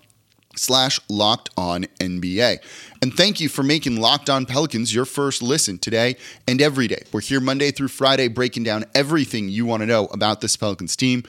slash 0.56 1.00
locked 1.08 1.50
on 1.56 1.84
NBA. 1.98 2.58
And 3.00 3.14
thank 3.14 3.40
you 3.40 3.48
for 3.48 3.62
making 3.62 4.00
Locked 4.00 4.30
On 4.30 4.46
Pelicans 4.46 4.94
your 4.94 5.04
first 5.04 5.42
listen 5.42 5.78
today 5.78 6.16
and 6.46 6.60
every 6.60 6.88
day. 6.88 7.02
We're 7.12 7.20
here 7.20 7.40
Monday 7.40 7.70
through 7.70 7.88
Friday 7.88 8.28
breaking 8.28 8.64
down 8.64 8.84
everything 8.94 9.48
you 9.48 9.66
want 9.66 9.80
to 9.80 9.86
know 9.86 10.06
about 10.06 10.40
this 10.40 10.56
Pelicans 10.56 10.96
team. 10.96 11.24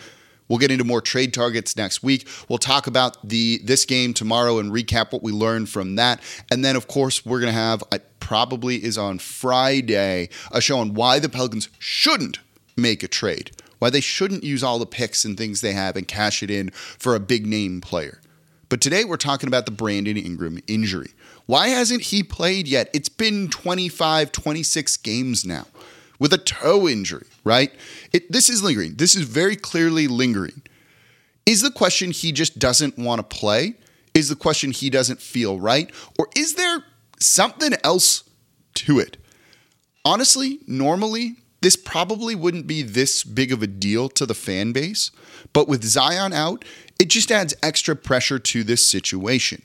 We'll 0.47 0.59
get 0.59 0.71
into 0.71 0.83
more 0.83 1.01
trade 1.01 1.33
targets 1.33 1.75
next 1.75 2.03
week. 2.03 2.27
We'll 2.49 2.59
talk 2.59 2.87
about 2.87 3.17
the 3.27 3.59
this 3.63 3.85
game 3.85 4.13
tomorrow 4.13 4.59
and 4.59 4.71
recap 4.71 5.11
what 5.11 5.23
we 5.23 5.31
learned 5.31 5.69
from 5.69 5.95
that. 5.95 6.21
And 6.51 6.63
then, 6.63 6.75
of 6.75 6.87
course, 6.87 7.25
we're 7.25 7.39
going 7.39 7.53
to 7.53 7.59
have, 7.59 7.83
it 7.91 8.19
probably 8.19 8.83
is 8.83 8.97
on 8.97 9.19
Friday, 9.19 10.29
a 10.51 10.61
show 10.61 10.79
on 10.79 10.93
why 10.93 11.19
the 11.19 11.29
Pelicans 11.29 11.69
shouldn't 11.79 12.39
make 12.75 13.03
a 13.03 13.07
trade, 13.07 13.51
why 13.79 13.89
they 13.89 14.01
shouldn't 14.01 14.43
use 14.43 14.63
all 14.63 14.79
the 14.79 14.85
picks 14.85 15.25
and 15.25 15.37
things 15.37 15.61
they 15.61 15.73
have 15.73 15.95
and 15.95 16.07
cash 16.07 16.43
it 16.43 16.51
in 16.51 16.69
for 16.71 17.15
a 17.15 17.19
big 17.19 17.45
name 17.45 17.81
player. 17.81 18.19
But 18.69 18.81
today 18.81 19.05
we're 19.05 19.17
talking 19.17 19.47
about 19.47 19.65
the 19.65 19.71
Brandon 19.71 20.17
Ingram 20.17 20.59
injury. 20.67 21.11
Why 21.45 21.67
hasn't 21.67 22.01
he 22.03 22.23
played 22.23 22.67
yet? 22.67 22.89
It's 22.93 23.09
been 23.09 23.49
25, 23.49 24.31
26 24.31 24.97
games 24.97 25.45
now 25.45 25.67
with 26.19 26.33
a 26.33 26.37
toe 26.37 26.87
injury, 26.87 27.27
right? 27.43 27.71
It, 28.11 28.31
this 28.31 28.49
is 28.49 28.63
lingering. 28.63 28.95
This 28.95 29.15
is 29.15 29.23
very 29.23 29.55
clearly 29.55 30.07
lingering. 30.07 30.61
Is 31.45 31.61
the 31.61 31.71
question 31.71 32.11
he 32.11 32.31
just 32.31 32.59
doesn't 32.59 32.97
want 32.97 33.19
to 33.19 33.37
play? 33.37 33.75
Is 34.13 34.29
the 34.29 34.35
question 34.35 34.71
he 34.71 34.89
doesn't 34.89 35.19
feel 35.19 35.59
right? 35.59 35.91
Or 36.17 36.27
is 36.35 36.55
there 36.55 36.83
something 37.19 37.73
else 37.83 38.23
to 38.75 38.99
it? 38.99 39.17
Honestly, 40.05 40.59
normally, 40.67 41.37
this 41.61 41.75
probably 41.75 42.35
wouldn't 42.35 42.67
be 42.67 42.81
this 42.81 43.23
big 43.23 43.51
of 43.51 43.63
a 43.63 43.67
deal 43.67 44.09
to 44.09 44.25
the 44.25 44.33
fan 44.33 44.73
base. 44.73 45.11
But 45.53 45.67
with 45.67 45.83
Zion 45.83 46.33
out, 46.33 46.65
it 46.99 47.09
just 47.09 47.31
adds 47.31 47.55
extra 47.63 47.95
pressure 47.95 48.39
to 48.39 48.63
this 48.63 48.85
situation. 48.85 49.63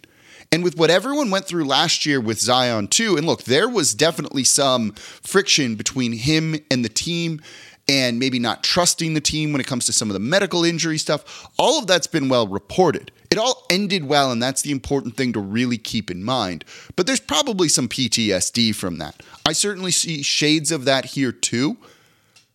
And 0.50 0.64
with 0.64 0.78
what 0.78 0.90
everyone 0.90 1.30
went 1.30 1.44
through 1.44 1.64
last 1.64 2.06
year 2.06 2.20
with 2.20 2.40
Zion, 2.40 2.88
too, 2.88 3.16
and 3.16 3.26
look, 3.26 3.42
there 3.44 3.68
was 3.68 3.94
definitely 3.94 4.44
some 4.44 4.92
friction 4.92 5.74
between 5.74 6.12
him 6.12 6.56
and 6.70 6.84
the 6.84 6.88
team 6.88 7.40
and 7.88 8.18
maybe 8.18 8.38
not 8.38 8.62
trusting 8.62 9.14
the 9.14 9.20
team 9.20 9.52
when 9.52 9.60
it 9.60 9.66
comes 9.66 9.86
to 9.86 9.92
some 9.92 10.10
of 10.10 10.14
the 10.14 10.20
medical 10.20 10.64
injury 10.64 10.98
stuff. 10.98 11.48
All 11.58 11.78
of 11.78 11.86
that's 11.86 12.06
been 12.06 12.28
well 12.28 12.46
reported. 12.46 13.10
It 13.30 13.38
all 13.38 13.66
ended 13.70 14.04
well, 14.04 14.30
and 14.30 14.42
that's 14.42 14.62
the 14.62 14.70
important 14.70 15.16
thing 15.16 15.32
to 15.32 15.40
really 15.40 15.78
keep 15.78 16.10
in 16.10 16.22
mind. 16.22 16.64
But 16.96 17.06
there's 17.06 17.20
probably 17.20 17.68
some 17.68 17.88
PTSD 17.88 18.74
from 18.74 18.98
that. 18.98 19.22
I 19.46 19.52
certainly 19.52 19.90
see 19.90 20.22
shades 20.22 20.70
of 20.70 20.84
that 20.84 21.06
here 21.06 21.32
too. 21.32 21.78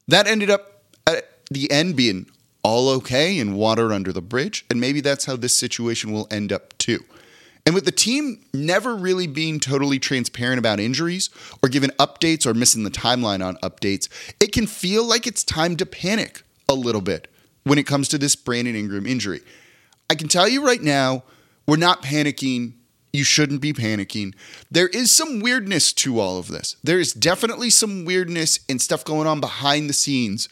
That 0.07 0.27
ended 0.27 0.49
up 0.49 0.83
at 1.07 1.29
the 1.49 1.69
end 1.71 1.95
being 1.95 2.27
all 2.63 2.89
okay 2.89 3.39
and 3.39 3.55
water 3.55 3.91
under 3.91 4.13
the 4.13 4.21
bridge, 4.21 4.65
and 4.69 4.79
maybe 4.79 5.01
that's 5.01 5.25
how 5.25 5.35
this 5.35 5.55
situation 5.55 6.11
will 6.11 6.27
end 6.31 6.51
up 6.51 6.77
too. 6.77 7.03
And 7.65 7.73
with 7.73 7.85
the 7.85 7.91
team 7.91 8.43
never 8.53 8.95
really 8.95 9.25
being 9.25 9.59
totally 9.59 9.97
transparent 9.97 10.59
about 10.59 10.79
injuries 10.79 11.29
or 11.61 11.69
giving 11.69 11.91
updates 11.91 12.45
or 12.45 12.53
missing 12.53 12.83
the 12.83 12.91
timeline 12.91 13.45
on 13.45 13.55
updates, 13.57 14.09
it 14.41 14.51
can 14.51 14.67
feel 14.67 15.05
like 15.05 15.25
it's 15.25 15.43
time 15.43 15.77
to 15.77 15.85
panic 15.85 16.43
a 16.67 16.73
little 16.73 17.01
bit 17.01 17.29
when 17.63 17.77
it 17.77 17.87
comes 17.87 18.09
to 18.09 18.17
this 18.17 18.35
Brandon 18.35 18.75
Ingram 18.75 19.05
injury. 19.05 19.41
I 20.09 20.15
can 20.15 20.27
tell 20.27 20.47
you 20.47 20.65
right 20.65 20.81
now, 20.81 21.23
we're 21.65 21.77
not 21.77 22.03
panicking. 22.03 22.73
You 23.13 23.23
shouldn't 23.23 23.61
be 23.61 23.71
panicking. 23.71 24.33
There 24.69 24.89
is 24.89 25.15
some 25.15 25.39
weirdness 25.39 25.93
to 25.93 26.19
all 26.19 26.39
of 26.39 26.49
this. 26.49 26.75
There 26.83 26.99
is 26.99 27.13
definitely 27.13 27.69
some 27.69 28.03
weirdness 28.03 28.59
and 28.67 28.81
stuff 28.81 29.05
going 29.05 29.27
on 29.27 29.39
behind 29.39 29.89
the 29.89 29.93
scenes. 29.93 30.49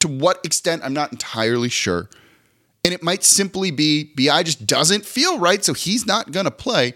To 0.00 0.08
what 0.08 0.44
extent, 0.44 0.82
I'm 0.84 0.94
not 0.94 1.12
entirely 1.12 1.68
sure. 1.68 2.08
And 2.84 2.94
it 2.94 3.02
might 3.02 3.24
simply 3.24 3.70
be 3.70 4.12
BI 4.16 4.42
just 4.42 4.66
doesn't 4.66 5.04
feel 5.04 5.38
right, 5.38 5.64
so 5.64 5.74
he's 5.74 6.06
not 6.06 6.32
going 6.32 6.44
to 6.44 6.50
play. 6.50 6.94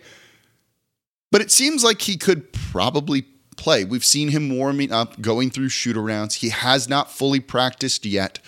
But 1.31 1.41
it 1.41 1.51
seems 1.51 1.83
like 1.83 2.03
he 2.03 2.17
could 2.17 2.53
probably 2.53 3.23
play. 3.57 3.85
We've 3.85 4.05
seen 4.05 4.29
him 4.29 4.57
warming 4.57 4.93
up, 4.93 5.21
going 5.21 5.51
through 5.51 5.71
shoot 5.71 5.97
arounds. 5.97 6.35
He 6.35 6.51
has 6.51 6.89
not 6.89 7.11
fully 7.11 7.41
practiced 7.41 8.05
yet. 8.05 8.39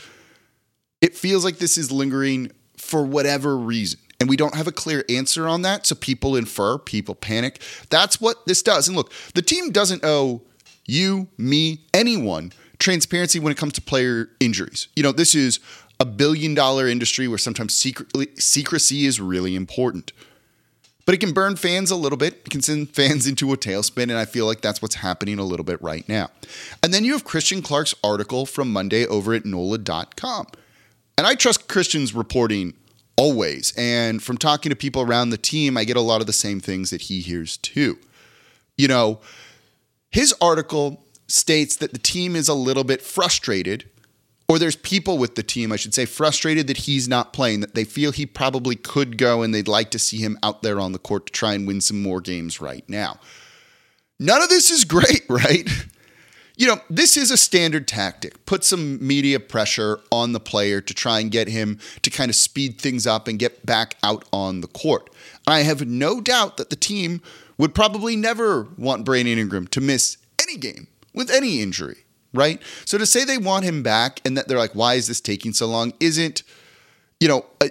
It 1.00 1.16
feels 1.16 1.44
like 1.44 1.58
this 1.58 1.76
is 1.76 1.90
lingering 1.90 2.50
for 2.76 3.04
whatever 3.04 3.56
reason. 3.56 4.00
And 4.20 4.28
we 4.28 4.36
don't 4.36 4.54
have 4.54 4.66
a 4.66 4.72
clear 4.72 5.04
answer 5.08 5.48
on 5.48 5.62
that. 5.62 5.86
So 5.86 5.94
people 5.94 6.36
infer, 6.36 6.78
people 6.78 7.14
panic. 7.14 7.60
That's 7.90 8.20
what 8.20 8.46
this 8.46 8.62
does. 8.62 8.88
And 8.88 8.96
look, 8.96 9.12
the 9.34 9.42
team 9.42 9.70
doesn't 9.70 10.04
owe 10.04 10.42
you, 10.86 11.28
me, 11.36 11.80
anyone 11.92 12.52
transparency 12.78 13.38
when 13.38 13.52
it 13.52 13.56
comes 13.56 13.72
to 13.74 13.80
player 13.80 14.30
injuries. 14.40 14.88
You 14.96 15.02
know, 15.02 15.12
this 15.12 15.34
is 15.34 15.60
a 16.04 16.06
billion 16.06 16.52
dollar 16.52 16.86
industry 16.86 17.26
where 17.26 17.38
sometimes 17.38 17.72
secretly, 17.72 18.28
secrecy 18.36 19.06
is 19.06 19.20
really 19.20 19.56
important. 19.56 20.12
But 21.06 21.14
it 21.14 21.18
can 21.18 21.32
burn 21.32 21.56
fans 21.56 21.90
a 21.90 21.96
little 21.96 22.18
bit. 22.18 22.42
It 22.44 22.50
can 22.50 22.60
send 22.60 22.90
fans 22.90 23.26
into 23.30 23.52
a 23.52 23.56
tailspin, 23.56 24.04
and 24.04 24.12
I 24.12 24.26
feel 24.26 24.44
like 24.44 24.60
that's 24.60 24.82
what's 24.82 24.96
happening 24.96 25.38
a 25.38 25.44
little 25.44 25.64
bit 25.64 25.80
right 25.82 26.06
now. 26.08 26.28
And 26.82 26.92
then 26.92 27.04
you 27.04 27.12
have 27.12 27.24
Christian 27.24 27.62
Clark's 27.62 27.94
article 28.04 28.44
from 28.44 28.70
Monday 28.70 29.06
over 29.06 29.32
at 29.32 29.46
NOLA.com. 29.46 30.46
And 31.16 31.26
I 31.26 31.34
trust 31.34 31.68
Christian's 31.68 32.14
reporting 32.14 32.74
always. 33.16 33.72
And 33.78 34.22
from 34.22 34.36
talking 34.36 34.70
to 34.70 34.76
people 34.76 35.00
around 35.00 35.30
the 35.30 35.38
team, 35.38 35.78
I 35.78 35.84
get 35.84 35.96
a 35.96 36.02
lot 36.02 36.20
of 36.20 36.26
the 36.26 36.32
same 36.32 36.60
things 36.60 36.90
that 36.90 37.02
he 37.02 37.20
hears 37.20 37.56
too. 37.56 37.98
You 38.76 38.88
know, 38.88 39.20
his 40.10 40.34
article 40.40 41.04
states 41.28 41.76
that 41.76 41.92
the 41.92 41.98
team 41.98 42.36
is 42.36 42.48
a 42.48 42.54
little 42.54 42.84
bit 42.84 43.00
frustrated, 43.00 43.88
or 44.48 44.58
there's 44.58 44.76
people 44.76 45.18
with 45.18 45.34
the 45.34 45.42
team, 45.42 45.72
I 45.72 45.76
should 45.76 45.94
say, 45.94 46.04
frustrated 46.04 46.66
that 46.66 46.78
he's 46.78 47.08
not 47.08 47.32
playing, 47.32 47.60
that 47.60 47.74
they 47.74 47.84
feel 47.84 48.12
he 48.12 48.26
probably 48.26 48.76
could 48.76 49.16
go 49.16 49.42
and 49.42 49.54
they'd 49.54 49.68
like 49.68 49.90
to 49.92 49.98
see 49.98 50.18
him 50.18 50.38
out 50.42 50.62
there 50.62 50.78
on 50.78 50.92
the 50.92 50.98
court 50.98 51.26
to 51.26 51.32
try 51.32 51.54
and 51.54 51.66
win 51.66 51.80
some 51.80 52.02
more 52.02 52.20
games 52.20 52.60
right 52.60 52.84
now. 52.88 53.18
None 54.20 54.42
of 54.42 54.48
this 54.48 54.70
is 54.70 54.84
great, 54.84 55.22
right? 55.28 55.68
you 56.56 56.68
know, 56.68 56.80
this 56.88 57.16
is 57.16 57.30
a 57.30 57.36
standard 57.36 57.88
tactic. 57.88 58.46
Put 58.46 58.64
some 58.64 59.04
media 59.04 59.40
pressure 59.40 60.00
on 60.12 60.32
the 60.32 60.40
player 60.40 60.80
to 60.80 60.94
try 60.94 61.20
and 61.20 61.30
get 61.30 61.48
him 61.48 61.78
to 62.02 62.10
kind 62.10 62.28
of 62.28 62.36
speed 62.36 62.80
things 62.80 63.06
up 63.06 63.26
and 63.26 63.38
get 63.38 63.66
back 63.66 63.96
out 64.02 64.24
on 64.32 64.60
the 64.60 64.68
court. 64.68 65.10
I 65.46 65.60
have 65.60 65.86
no 65.86 66.20
doubt 66.20 66.56
that 66.58 66.70
the 66.70 66.76
team 66.76 67.22
would 67.58 67.74
probably 67.74 68.14
never 68.14 68.68
want 68.78 69.04
Brandon 69.04 69.38
Ingram 69.38 69.66
to 69.68 69.80
miss 69.80 70.16
any 70.40 70.56
game 70.56 70.86
with 71.12 71.30
any 71.30 71.60
injury, 71.60 72.03
right? 72.34 72.60
So 72.84 72.98
to 72.98 73.06
say 73.06 73.24
they 73.24 73.38
want 73.38 73.64
him 73.64 73.82
back 73.82 74.20
and 74.24 74.36
that 74.36 74.48
they're 74.48 74.58
like, 74.58 74.74
why 74.74 74.94
is 74.94 75.06
this 75.06 75.20
taking 75.20 75.52
so 75.52 75.66
long, 75.66 75.94
isn't, 76.00 76.42
you 77.20 77.28
know, 77.28 77.46
a, 77.62 77.70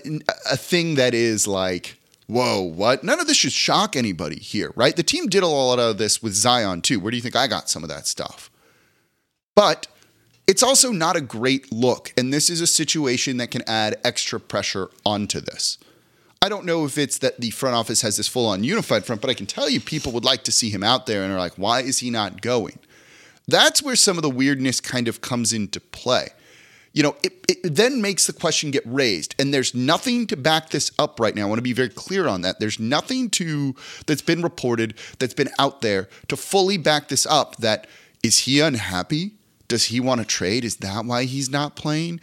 a 0.52 0.58
thing 0.58 0.96
that 0.96 1.14
is 1.14 1.48
like, 1.48 1.98
whoa, 2.28 2.62
what? 2.62 3.04
None 3.04 3.20
of 3.20 3.28
this 3.28 3.38
should 3.38 3.52
shock 3.52 3.96
anybody 3.96 4.40
here, 4.40 4.72
right? 4.76 4.96
The 4.96 5.04
team 5.04 5.28
did 5.28 5.44
a 5.44 5.48
lot 5.48 5.80
of 5.80 5.98
this 5.98 6.24
with 6.24 6.34
Zion 6.34 6.82
too. 6.82 7.00
Where 7.00 7.12
do 7.12 7.18
you 7.18 7.22
think 7.22 7.36
I 7.36 7.48
got 7.48 7.70
some 7.70 7.84
of 7.84 7.90
that 7.90 8.08
stuff? 8.08 8.50
But 9.56 9.88
it's 10.48 10.64
also 10.64 10.92
not 10.92 11.16
a 11.16 11.22
great 11.22 11.72
look. 11.72 12.14
And 12.18 12.34
this 12.34 12.50
is 12.50 12.62
a 12.62 12.68
situation 12.68 13.38
that 13.38 13.52
can 13.52 13.62
add 13.68 14.00
extra 14.04 14.40
pressure 14.40 14.90
onto 15.06 15.40
this. 15.40 15.78
I 16.42 16.50
don't 16.50 16.66
know 16.66 16.84
if 16.84 16.98
it's 16.98 17.20
that 17.20 17.40
the 17.40 17.52
front 17.52 17.76
office 17.76 18.02
has 18.02 18.18
this 18.18 18.28
full 18.28 18.48
on 18.48 18.66
unified 18.66 19.06
front, 19.06 19.22
but 19.22 19.30
I 19.30 19.34
can 19.34 19.46
tell 19.46 19.70
you 19.70 19.80
people 19.80 20.12
would 20.12 20.26
like 20.26 20.44
to 20.44 20.52
see 20.52 20.70
him 20.70 20.84
out 20.84 21.06
there 21.06 21.24
and 21.24 21.32
are 21.32 21.40
like, 21.40 21.54
why 21.54 21.80
is 21.82 22.00
he 22.00 22.10
not 22.10 22.42
going? 22.42 22.80
That's 23.48 23.84
where 23.84 23.96
some 23.96 24.18
of 24.18 24.24
the 24.24 24.30
weirdness 24.30 24.80
kind 24.80 25.08
of 25.08 25.22
comes 25.22 25.54
into 25.54 25.80
play. 25.80 26.30
You 26.94 27.02
know, 27.02 27.16
it, 27.24 27.34
it 27.50 27.76
then 27.76 28.02
makes 28.02 28.28
the 28.28 28.34
question 28.34 28.70
get 28.70 28.84
raised, 28.86 29.34
and 29.40 29.52
there's 29.52 29.74
nothing 29.74 30.28
to 30.28 30.38
back 30.38 30.70
this 30.70 30.92
up 31.00 31.20
right 31.20 31.36
now. 31.36 31.44
I 31.44 31.46
want 31.50 31.58
to 31.58 31.64
be 31.64 31.74
very 31.74 31.90
clear 31.90 32.28
on 32.28 32.42
that. 32.42 32.60
There's 32.60 32.80
nothing 32.80 33.32
to 33.32 33.76
that's 34.06 34.22
been 34.22 34.44
reported, 34.44 34.94
that's 35.18 35.34
been 35.34 35.50
out 35.58 35.82
there 35.82 36.08
to 36.28 36.38
fully 36.38 36.78
back 36.78 37.08
this 37.08 37.26
up. 37.26 37.58
That 37.58 37.88
is 38.22 38.40
he 38.40 38.60
unhappy? 38.60 39.34
Does 39.68 39.86
he 39.86 40.00
want 40.00 40.22
to 40.22 40.28
trade? 40.28 40.64
Is 40.64 40.78
that 40.78 41.06
why 41.06 41.24
he's 41.24 41.50
not 41.50 41.76
playing? 41.76 42.22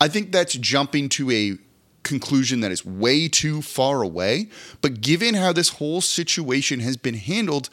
I 0.00 0.08
think 0.08 0.32
that's 0.32 0.54
jumping 0.54 1.08
to 1.10 1.30
a 1.30 1.58
conclusion 2.02 2.60
that 2.60 2.72
is 2.72 2.84
way 2.84 3.28
too 3.28 3.62
far 3.62 4.02
away. 4.02 4.48
But 4.80 5.00
given 5.00 5.34
how 5.34 5.52
this 5.52 5.68
whole 5.70 6.00
situation 6.00 6.80
has 6.80 6.96
been 6.96 7.14
handled, 7.14 7.70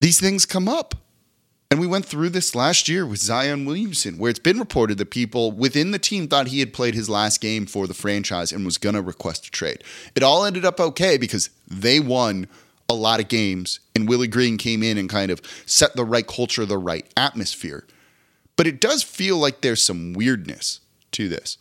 these 0.00 0.18
things 0.18 0.44
come 0.44 0.68
up. 0.68 0.96
And 1.72 1.80
we 1.80 1.86
went 1.86 2.04
through 2.04 2.28
this 2.28 2.54
last 2.54 2.86
year 2.86 3.06
with 3.06 3.18
Zion 3.18 3.64
Williamson, 3.64 4.18
where 4.18 4.28
it's 4.28 4.38
been 4.38 4.58
reported 4.58 4.98
that 4.98 5.10
people 5.10 5.52
within 5.52 5.90
the 5.90 5.98
team 5.98 6.28
thought 6.28 6.48
he 6.48 6.60
had 6.60 6.74
played 6.74 6.92
his 6.92 7.08
last 7.08 7.40
game 7.40 7.64
for 7.64 7.86
the 7.86 7.94
franchise 7.94 8.52
and 8.52 8.66
was 8.66 8.76
going 8.76 8.94
to 8.94 9.00
request 9.00 9.46
a 9.46 9.50
trade. 9.50 9.82
It 10.14 10.22
all 10.22 10.44
ended 10.44 10.66
up 10.66 10.78
okay 10.78 11.16
because 11.16 11.48
they 11.66 11.98
won 11.98 12.46
a 12.90 12.94
lot 12.94 13.20
of 13.20 13.28
games, 13.28 13.80
and 13.96 14.06
Willie 14.06 14.28
Green 14.28 14.58
came 14.58 14.82
in 14.82 14.98
and 14.98 15.08
kind 15.08 15.30
of 15.30 15.40
set 15.64 15.96
the 15.96 16.04
right 16.04 16.26
culture, 16.26 16.66
the 16.66 16.76
right 16.76 17.10
atmosphere. 17.16 17.86
But 18.56 18.66
it 18.66 18.78
does 18.78 19.02
feel 19.02 19.38
like 19.38 19.62
there's 19.62 19.82
some 19.82 20.12
weirdness 20.12 20.80
to 21.12 21.26
this. 21.30 21.56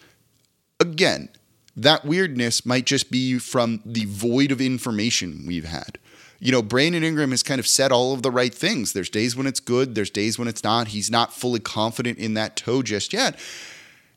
Again, 0.78 1.30
that 1.78 2.04
weirdness 2.04 2.66
might 2.66 2.86
just 2.86 3.12
be 3.12 3.40
from 3.40 3.82
the 3.86 4.04
void 4.08 4.52
of 4.52 4.60
information 4.60 5.46
we've 5.48 5.64
had. 5.64 6.00
You 6.44 6.52
know, 6.52 6.64
Brandon 6.64 7.04
Ingram 7.04 7.30
has 7.30 7.44
kind 7.44 7.60
of 7.60 7.68
said 7.68 7.92
all 7.92 8.14
of 8.14 8.24
the 8.24 8.32
right 8.32 8.54
things. 8.54 8.94
There's 8.94 9.12
days 9.12 9.36
when 9.36 9.46
it's 9.46 9.60
good, 9.60 9.94
there's 9.94 10.10
days 10.10 10.40
when 10.40 10.48
it's 10.48 10.64
not. 10.64 10.88
He's 10.88 11.12
not 11.12 11.34
fully 11.34 11.60
confident 11.60 12.18
in 12.18 12.34
that 12.34 12.56
toe 12.56 12.82
just 12.82 13.14
yet. 13.14 13.40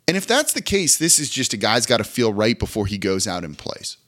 And 0.09 0.17
if 0.17 0.27
that's 0.27 0.55
the 0.55 0.63
case, 0.63 0.97
this 0.97 1.19
is 1.19 1.29
just 1.29 1.53
a 1.53 1.59
guy's 1.59 1.85
got 1.85 1.99
to 1.99 2.05
feel 2.05 2.33
right 2.33 2.59
before 2.59 2.87
he 2.87 2.97
goes 2.97 3.27
out 3.27 3.45
and 3.45 3.59
plays. 3.59 3.99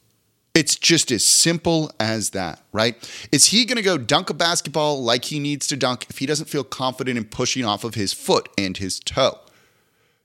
It's 0.54 0.76
just 0.76 1.12
as 1.12 1.24
simple 1.24 1.92
as 2.00 2.30
that, 2.30 2.62
right? 2.72 2.96
Is 3.30 3.46
he 3.46 3.66
going 3.66 3.76
to 3.76 3.82
go 3.82 3.98
dunk 3.98 4.30
a 4.30 4.34
basketball 4.34 5.02
like 5.02 5.26
he 5.26 5.38
needs 5.38 5.66
to 5.66 5.76
dunk 5.76 6.06
if 6.08 6.16
he 6.16 6.24
doesn't 6.24 6.48
feel 6.48 6.64
confident 6.64 7.18
in 7.18 7.24
pushing 7.26 7.66
off 7.66 7.84
of 7.84 7.94
his 7.94 8.14
foot 8.14 8.48
and 8.56 8.78
his 8.78 8.98
toe? 8.98 9.38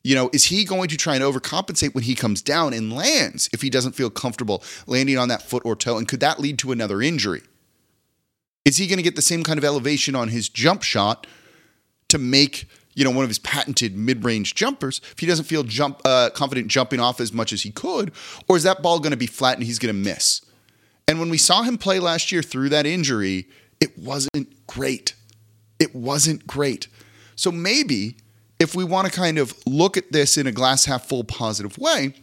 You 0.02 0.16
know, 0.16 0.30
is 0.32 0.46
he 0.46 0.64
going 0.64 0.88
to 0.88 0.98
try 0.98 1.16
and 1.16 1.24
overcompensate 1.26 1.94
when 1.94 2.06
he 2.06 2.16
comes 2.16 2.42
down 2.42 2.74
and 2.74 2.94
lands 2.94 3.50
if 3.52 3.62
he 3.62 3.70
doesn't 3.70 3.92
feel 3.92 4.10
comfortable 4.10 4.64
landing 4.88 5.18
on 5.18 5.28
that 5.28 5.42
foot 5.42 5.64
or 5.66 5.76
toe? 5.76 5.98
And 5.98 6.08
could 6.08 6.22
that 6.22 6.40
lead 6.40 6.58
to 6.60 6.72
another 6.72 7.02
injury? 7.02 7.42
Is 8.66 8.78
he 8.78 8.88
going 8.88 8.98
to 8.98 9.04
get 9.04 9.16
the 9.16 9.22
same 9.22 9.44
kind 9.44 9.58
of 9.58 9.66
elevation 9.66 10.16
on 10.16 10.30
his 10.30 10.50
jump 10.50 10.84
shot 10.84 11.28
to 12.10 12.18
make 12.18 12.68
you 12.94 13.06
know, 13.06 13.12
one 13.12 13.24
of 13.24 13.30
his 13.30 13.40
patented 13.40 13.96
mid-range 13.96 14.54
jumpers, 14.54 15.00
if 15.12 15.20
he 15.20 15.26
doesn't 15.26 15.46
feel 15.46 15.64
jump 15.64 16.02
uh, 16.06 16.30
confident 16.34 16.68
jumping 16.68 17.00
off 17.00 17.22
as 17.22 17.32
much 17.32 17.54
as 17.54 17.62
he 17.62 17.72
could, 17.72 18.12
or 18.48 18.58
is 18.58 18.64
that 18.64 18.82
ball 18.82 19.00
going 19.00 19.12
to 19.12 19.18
be 19.18 19.28
flat 19.28 19.58
and 19.58 19.66
he's 19.66 19.80
going 19.80 19.94
to 19.94 20.00
miss? 20.00 20.42
And 21.08 21.20
when 21.20 21.30
we 21.30 21.38
saw 21.38 21.64
him 21.64 21.78
play 21.78 22.00
last 22.00 22.32
year 22.32 22.42
through 22.42 22.70
that 22.70 22.86
injury, 22.86 23.48
it 23.80 23.98
wasn't 23.98 24.68
great. 24.68 25.16
It 25.80 25.96
wasn't 25.96 26.46
great. 26.46 26.88
So 27.36 27.52
maybe 27.52 28.18
if 28.60 28.76
we 28.76 28.84
want 28.84 29.12
to 29.12 29.14
kind 29.14 29.38
of 29.38 29.54
look 29.66 29.98
at 29.98 30.12
this 30.12 30.38
in 30.38 30.46
a 30.46 30.52
glass 30.52 30.86
half 30.86 31.08
full 31.08 31.24
positive 31.24 31.78
way, 31.78 32.14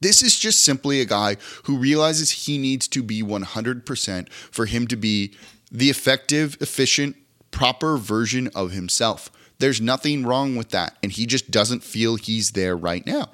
this 0.00 0.22
is 0.22 0.38
just 0.38 0.64
simply 0.64 1.00
a 1.00 1.04
guy 1.04 1.36
who 1.64 1.78
realizes 1.78 2.46
he 2.46 2.58
needs 2.58 2.86
to 2.88 3.02
be 3.02 3.22
100% 3.22 4.32
for 4.32 4.66
him 4.66 4.86
to 4.86 4.96
be 4.96 5.34
the 5.76 5.90
effective, 5.90 6.56
efficient, 6.62 7.16
proper 7.50 7.98
version 7.98 8.48
of 8.54 8.70
himself. 8.70 9.30
There's 9.58 9.78
nothing 9.78 10.24
wrong 10.24 10.56
with 10.56 10.70
that. 10.70 10.96
And 11.02 11.12
he 11.12 11.26
just 11.26 11.50
doesn't 11.50 11.84
feel 11.84 12.16
he's 12.16 12.52
there 12.52 12.74
right 12.74 13.06
now. 13.06 13.28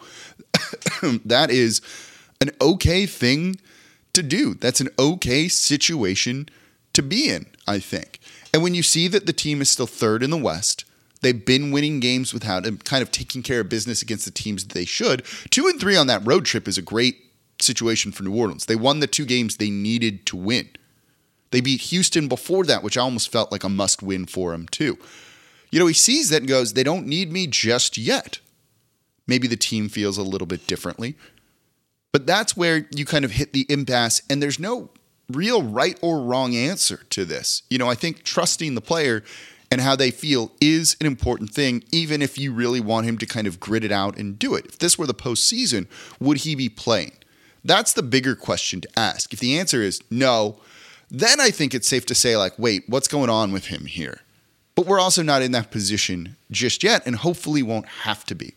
that 1.25 1.53
is 1.53 1.81
an 2.41 2.51
okay 2.61 3.07
thing 3.07 3.61
to 4.13 4.25
do. 4.25 4.55
That's 4.55 4.81
an 4.81 4.89
okay 4.99 5.47
situation 5.47 6.49
to 6.95 7.03
be 7.03 7.31
in, 7.31 7.47
I 7.69 7.79
think. 7.79 8.19
And 8.53 8.61
when 8.61 8.75
you 8.75 8.83
see 8.83 9.07
that 9.07 9.27
the 9.27 9.33
team 9.33 9.61
is 9.61 9.71
still 9.71 9.87
third 9.87 10.25
in 10.25 10.31
the 10.31 10.37
West, 10.37 10.85
they've 11.21 11.47
been 11.47 11.71
winning 11.71 12.01
games 12.01 12.35
without 12.35 12.67
him, 12.67 12.79
kind 12.79 13.03
of 13.03 13.13
taking 13.13 13.45
care 13.45 13.61
of 13.61 13.69
business 13.69 14.03
against 14.03 14.25
the 14.25 14.33
teams 14.33 14.65
that 14.65 14.75
they 14.75 14.85
should. 14.85 15.25
Two 15.51 15.69
and 15.69 15.79
three 15.79 15.97
on 15.97 16.09
that 16.09 16.27
road 16.27 16.45
trip 16.45 16.67
is 16.67 16.77
a 16.77 16.83
great 16.83 17.19
situation 17.61 18.11
for 18.11 18.25
New 18.25 18.37
Orleans. 18.37 18.67
They 18.67 18.75
won 18.75 18.99
the 18.99 19.07
two 19.07 19.27
games 19.27 19.57
they 19.57 19.71
needed 19.71 20.27
to 20.27 20.37
win. 20.37 20.69
They 21.53 21.61
beat 21.61 21.83
Houston 21.83 22.27
before 22.27 22.65
that, 22.65 22.83
which 22.83 22.99
I 22.99 23.03
almost 23.03 23.31
felt 23.31 23.53
like 23.53 23.63
a 23.63 23.69
must 23.69 24.03
win 24.03 24.27
for 24.27 24.53
him, 24.53 24.67
too. 24.67 24.99
You 25.71 25.79
know, 25.79 25.87
he 25.87 25.95
sees 25.95 26.29
that 26.31 26.43
and 26.43 26.49
goes, 26.49 26.73
they 26.73 26.83
don't 26.83 27.07
need 27.07 27.31
me 27.31 27.47
just 27.47 27.97
yet. 27.97 28.41
Maybe 29.27 29.47
the 29.47 29.57
team 29.57 29.89
feels 29.89 30.19
a 30.19 30.23
little 30.23 30.47
bit 30.47 30.67
differently. 30.67 31.17
But 32.13 32.27
that's 32.27 32.57
where 32.57 32.89
you 32.95 33.05
kind 33.05 33.25
of 33.25 33.33
hit 33.33 33.53
the 33.53 33.67
impasse, 33.69 34.23
and 34.29 34.43
there's 34.43 34.59
no 34.59 34.91
real 35.31 35.63
right 35.63 35.99
or 36.03 36.23
wrong 36.23 36.55
answer 36.55 37.01
to 37.11 37.25
this. 37.25 37.63
You 37.71 37.79
know, 37.79 37.89
I 37.89 37.95
think 37.95 38.23
trusting 38.23 38.75
the 38.75 38.81
player 38.81 39.23
and 39.71 39.81
how 39.81 39.97
they 39.97 40.11
feel 40.11 40.53
is 40.61 40.97
an 41.01 41.07
important 41.07 41.51
thing, 41.51 41.85
even 41.91 42.21
if 42.21 42.39
you 42.39 42.53
really 42.53 42.81
want 42.81 43.07
him 43.07 43.17
to 43.17 43.27
kind 43.27 43.47
of 43.47 43.59
grit 43.59 43.85
it 43.85 43.93
out 43.93 44.19
and 44.19 44.39
do 44.39 44.55
it. 44.55 44.67
If 44.67 44.79
this 44.79 44.99
were 44.99 45.07
the 45.07 45.15
postseason, 45.15 45.87
would 46.21 46.39
he 46.39 46.55
be 46.55 46.69
playing? 46.69 47.13
That's 47.65 47.95
the 47.95 48.03
bigger 48.03 48.35
question 48.35 48.83
to 48.83 48.99
ask. 48.99 49.33
If 49.33 49.41
the 49.41 49.59
answer 49.59 49.81
is 49.81 50.03
no, 50.11 50.59
then 51.13 51.41
I 51.41 51.51
think 51.51 51.75
it's 51.75 51.87
safe 51.87 52.07
to 52.07 52.15
say, 52.15 52.39
like, 52.39 52.59
wait, 52.59 52.85
what's 52.89 53.07
going 53.07 53.29
on 53.29 53.53
with 53.53 53.67
him 53.67 53.85
here? 53.85 54.23
But 54.75 54.87
we're 54.87 54.99
also 54.99 55.23
not 55.23 55.43
in 55.43 55.53
that 55.53 55.71
position 55.71 56.37
just 56.51 56.83
yet, 56.83 57.07
and 57.07 57.17
hopefully 57.17 57.63
won't 57.63 57.87
have 57.87 58.25
to 58.25 58.35
be. 58.35 58.55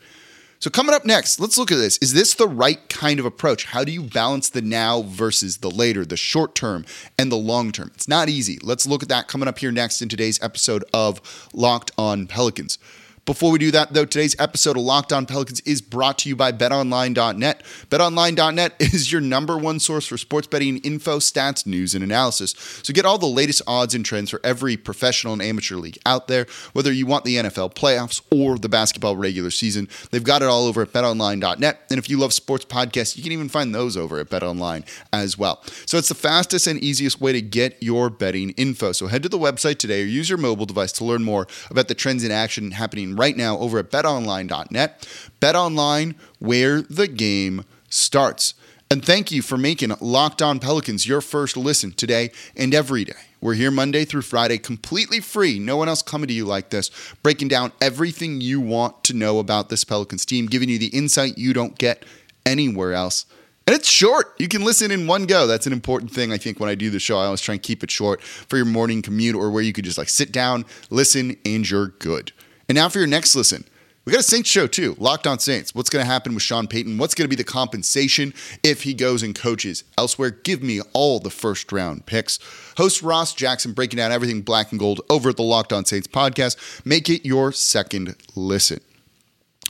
So, 0.60 0.70
coming 0.70 0.96
up 0.96 1.04
next, 1.04 1.38
let's 1.42 1.58
look 1.58 1.70
at 1.70 1.78
this. 1.78 1.98
Is 1.98 2.14
this 2.14 2.34
the 2.34 2.48
right 2.48 2.88
kind 2.88 3.20
of 3.20 3.26
approach? 3.26 3.66
How 3.66 3.84
do 3.84 3.92
you 3.92 4.02
balance 4.02 4.50
the 4.50 4.62
now 4.62 5.02
versus 5.02 5.58
the 5.58 5.70
later, 5.70 6.06
the 6.06 6.16
short 6.16 6.56
term 6.56 6.86
and 7.20 7.30
the 7.30 7.36
long 7.36 7.74
term? 7.74 7.92
It's 7.94 8.08
not 8.08 8.30
easy. 8.30 8.58
Let's 8.64 8.88
look 8.88 9.04
at 9.04 9.10
that 9.10 9.28
coming 9.28 9.50
up 9.50 9.60
here 9.60 9.74
next 9.74 10.02
in 10.02 10.08
today's 10.08 10.42
episode 10.42 10.86
of 10.94 11.50
Locked 11.54 11.92
on 11.98 12.26
Pelicans. 12.26 12.80
Before 13.26 13.50
we 13.50 13.58
do 13.58 13.72
that, 13.72 13.92
though, 13.92 14.06
today's 14.06 14.36
episode 14.38 14.78
of 14.78 14.84
Locked 14.84 15.12
On 15.12 15.26
Pelicans 15.26 15.60
is 15.62 15.82
brought 15.82 16.20
to 16.20 16.30
you 16.30 16.36
by 16.36 16.52
BetOnline.net. 16.52 17.64
BetOnline.net 17.90 18.76
is 18.80 19.12
your 19.12 19.20
number 19.20 19.58
one 19.58 19.80
source 19.80 20.06
for 20.06 20.16
sports 20.16 20.46
betting 20.46 20.78
info, 20.78 21.18
stats, 21.18 21.66
news, 21.66 21.96
and 21.96 22.04
analysis. 22.04 22.54
So 22.84 22.94
get 22.94 23.04
all 23.04 23.18
the 23.18 23.26
latest 23.26 23.64
odds 23.66 23.96
and 23.96 24.06
trends 24.06 24.30
for 24.30 24.40
every 24.44 24.78
professional 24.78 25.34
and 25.34 25.42
amateur 25.42 25.78
league 25.78 25.98
out 26.06 26.28
there, 26.28 26.46
whether 26.74 26.92
you 26.92 27.08
want 27.08 27.26
the 27.26 27.38
NFL 27.38 27.74
playoffs 27.74 28.22
or 28.32 28.60
the 28.60 28.70
basketball 28.70 29.18
regular 29.18 29.50
season. 29.50 29.90
They've 30.12 30.24
got 30.24 30.44
it 30.44 30.48
all 30.48 30.68
over 30.68 30.84
at 30.84 30.94
BetOnline.net. 30.94 31.80
And 31.90 31.98
if 31.98 32.08
you 32.08 32.20
love 32.20 32.32
sports 32.32 32.66
podcasts, 32.66 33.18
you 33.18 33.24
can 33.24 33.32
even 33.32 33.50
find 33.50 33.74
those 33.74 33.98
over 33.98 34.20
at 34.20 34.30
BetOnline 34.30 34.88
as 35.12 35.36
well. 35.36 35.64
So 35.88 35.98
it's 35.98 36.10
the 36.10 36.14
fastest 36.14 36.68
and 36.68 36.80
easiest 36.80 37.20
way 37.20 37.34
to 37.34 37.42
get 37.42 37.82
your 37.82 38.12
betting 38.12 38.52
info. 38.52 38.92
So 38.92 39.08
head 39.08 39.24
to 39.24 39.30
the 39.30 39.40
website 39.40 39.80
today 39.80 40.04
or 40.04 40.06
use 40.06 40.30
your 40.30 40.38
mobile 40.38 40.68
device 40.68 40.92
to 40.92 41.04
learn 41.04 41.24
more 41.24 41.48
about 41.72 41.88
the 41.88 41.96
trends 41.96 42.24
in 42.24 42.30
action 42.30 42.70
happening 42.70 43.15
right 43.16 43.36
now 43.36 43.58
over 43.58 43.80
at 43.80 43.92
betonline.net. 43.92 45.08
BetOnline, 45.42 46.16
where 46.40 46.82
the 46.82 47.08
game 47.08 47.66
starts. 47.90 48.54
And 48.92 49.04
thank 49.04 49.32
you 49.32 49.42
for 49.42 49.58
making 49.58 49.94
Locked 50.00 50.42
On 50.42 50.60
Pelicans 50.60 51.08
your 51.08 51.22
first 51.22 51.58
listen 51.58 51.92
today 51.92 52.32
and 52.56 52.74
every 52.74 53.04
day. 53.04 53.14
We're 53.42 53.56
here 53.56 53.72
Monday 53.72 54.06
through 54.06 54.22
Friday, 54.22 54.58
completely 54.58 55.20
free. 55.20 55.60
No 55.60 55.78
one 55.78 55.90
else 55.90 56.02
coming 56.02 56.28
to 56.28 56.34
you 56.34 56.46
like 56.46 56.70
this, 56.70 56.90
breaking 57.22 57.48
down 57.48 57.72
everything 57.82 58.42
you 58.42 58.60
want 58.60 59.04
to 59.06 59.14
know 59.14 59.40
about 59.40 59.70
this 59.70 59.84
Pelicans 59.84 60.26
team, 60.26 60.46
giving 60.46 60.70
you 60.70 60.80
the 60.80 60.88
insight 60.88 61.38
you 61.38 61.54
don't 61.54 61.78
get 61.78 62.06
anywhere 62.46 62.94
else. 62.94 63.26
And 63.68 63.76
it's 63.76 63.90
short. 63.90 64.36
You 64.38 64.48
can 64.48 64.64
listen 64.64 64.92
in 64.92 65.08
one 65.08 65.26
go. 65.26 65.48
That's 65.48 65.66
an 65.66 65.74
important 65.74 66.12
thing, 66.12 66.32
I 66.32 66.38
think, 66.38 66.60
when 66.60 66.70
I 66.70 66.76
do 66.76 66.92
the 66.92 67.00
show. 67.00 67.18
I 67.18 67.26
always 67.26 67.42
try 67.42 67.54
and 67.54 67.62
keep 67.62 67.84
it 67.84 67.90
short 67.90 68.22
for 68.22 68.58
your 68.58 68.66
morning 68.66 69.02
commute 69.02 69.36
or 69.36 69.50
where 69.50 69.64
you 69.64 69.74
could 69.74 69.86
just 69.86 69.98
like 69.98 70.10
sit 70.10 70.32
down, 70.32 70.66
listen, 70.92 71.36
and 71.44 71.68
you're 71.68 71.88
good. 71.88 72.32
And 72.68 72.76
now 72.76 72.90
for 72.90 73.00
your 73.00 73.08
next 73.08 73.36
listen. 73.36 73.66
We 74.06 74.12
got 74.12 74.20
a 74.20 74.24
Saints 74.24 74.48
show 74.48 74.68
too, 74.68 74.96
Locked 75.00 75.26
on 75.26 75.40
Saints. 75.40 75.74
What's 75.74 75.90
going 75.90 76.06
to 76.06 76.12
happen 76.12 76.36
with 76.36 76.44
Sean 76.44 76.68
Payton? 76.68 77.00
What's 77.00 77.16
going 77.16 77.26
to 77.26 77.30
be 77.30 77.36
the 77.36 77.44
compensation 77.44 78.36
if 78.62 78.84
he 78.84 78.94
goes 78.94 79.24
and 79.24 79.34
coaches 79.34 79.84
elsewhere? 79.98 80.30
Give 80.30 80.62
me 80.62 80.80
all 80.94 81.20
the 81.20 81.32
first 81.32 81.72
round 81.72 82.06
picks. 82.06 82.38
Host 82.78 83.02
Ross 83.02 83.34
Jackson 83.34 83.74
breaking 83.74 83.98
down 83.98 84.12
everything 84.12 84.44
black 84.44 84.70
and 84.70 84.80
gold 84.80 85.02
over 85.10 85.30
at 85.30 85.38
the 85.38 85.44
Locked 85.44 85.74
on 85.74 85.86
Saints 85.86 86.08
podcast. 86.08 86.86
Make 86.86 87.10
it 87.10 87.26
your 87.26 87.52
second 87.52 88.16
listen. 88.36 88.80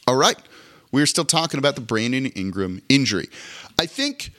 All 0.06 0.18
right, 0.18 0.38
we're 0.92 1.06
still 1.06 1.24
talking 1.24 1.58
about 1.58 1.76
the 1.76 1.82
Brandon 1.82 2.26
Ingram 2.26 2.82
injury. 2.90 3.30
I 3.80 3.86
think 3.86 4.32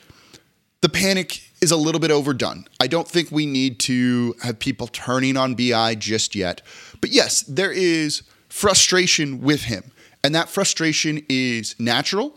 the 0.81 0.89
panic 0.89 1.41
is 1.59 1.71
a 1.71 1.75
little 1.75 1.99
bit 1.99 2.11
overdone. 2.11 2.65
I 2.79 2.85
don't 2.85 3.07
think 3.07 3.31
we 3.31 3.47
need 3.47 3.79
to 3.79 4.35
have 4.43 4.59
people 4.59 4.85
turning 4.85 5.37
on 5.37 5.55
BI 5.55 5.95
just 5.95 6.35
yet. 6.35 6.61
But 7.01 7.09
yes, 7.09 7.41
there 7.41 7.71
is 7.71 8.21
frustration 8.49 9.41
with 9.41 9.63
him. 9.63 9.91
And 10.23 10.33
that 10.35 10.49
frustration 10.49 11.25
is 11.29 11.75
natural. 11.79 12.35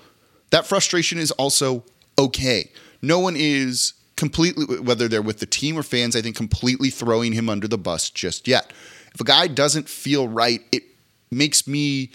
That 0.51 0.67
frustration 0.67 1.19
is 1.19 1.31
also 1.33 1.85
okay. 2.19 2.71
No 3.03 3.19
one 3.19 3.35
is 3.37 3.95
completely, 4.17 4.79
whether 4.81 5.09
they're 5.09 5.23
with 5.23 5.39
the 5.39 5.47
team 5.47 5.79
or 5.79 5.83
fans, 5.83 6.15
I 6.15 6.21
think 6.21 6.37
completely 6.37 6.91
throwing 6.91 7.33
him 7.33 7.49
under 7.49 7.67
the 7.67 7.79
bus 7.79 8.11
just 8.11 8.47
yet. 8.47 8.73
If 9.15 9.21
a 9.21 9.25
guy 9.25 9.47
doesn't 9.47 9.89
feel 9.89 10.29
right, 10.29 10.61
it 10.73 10.83
makes 11.31 11.67
me 11.67 12.11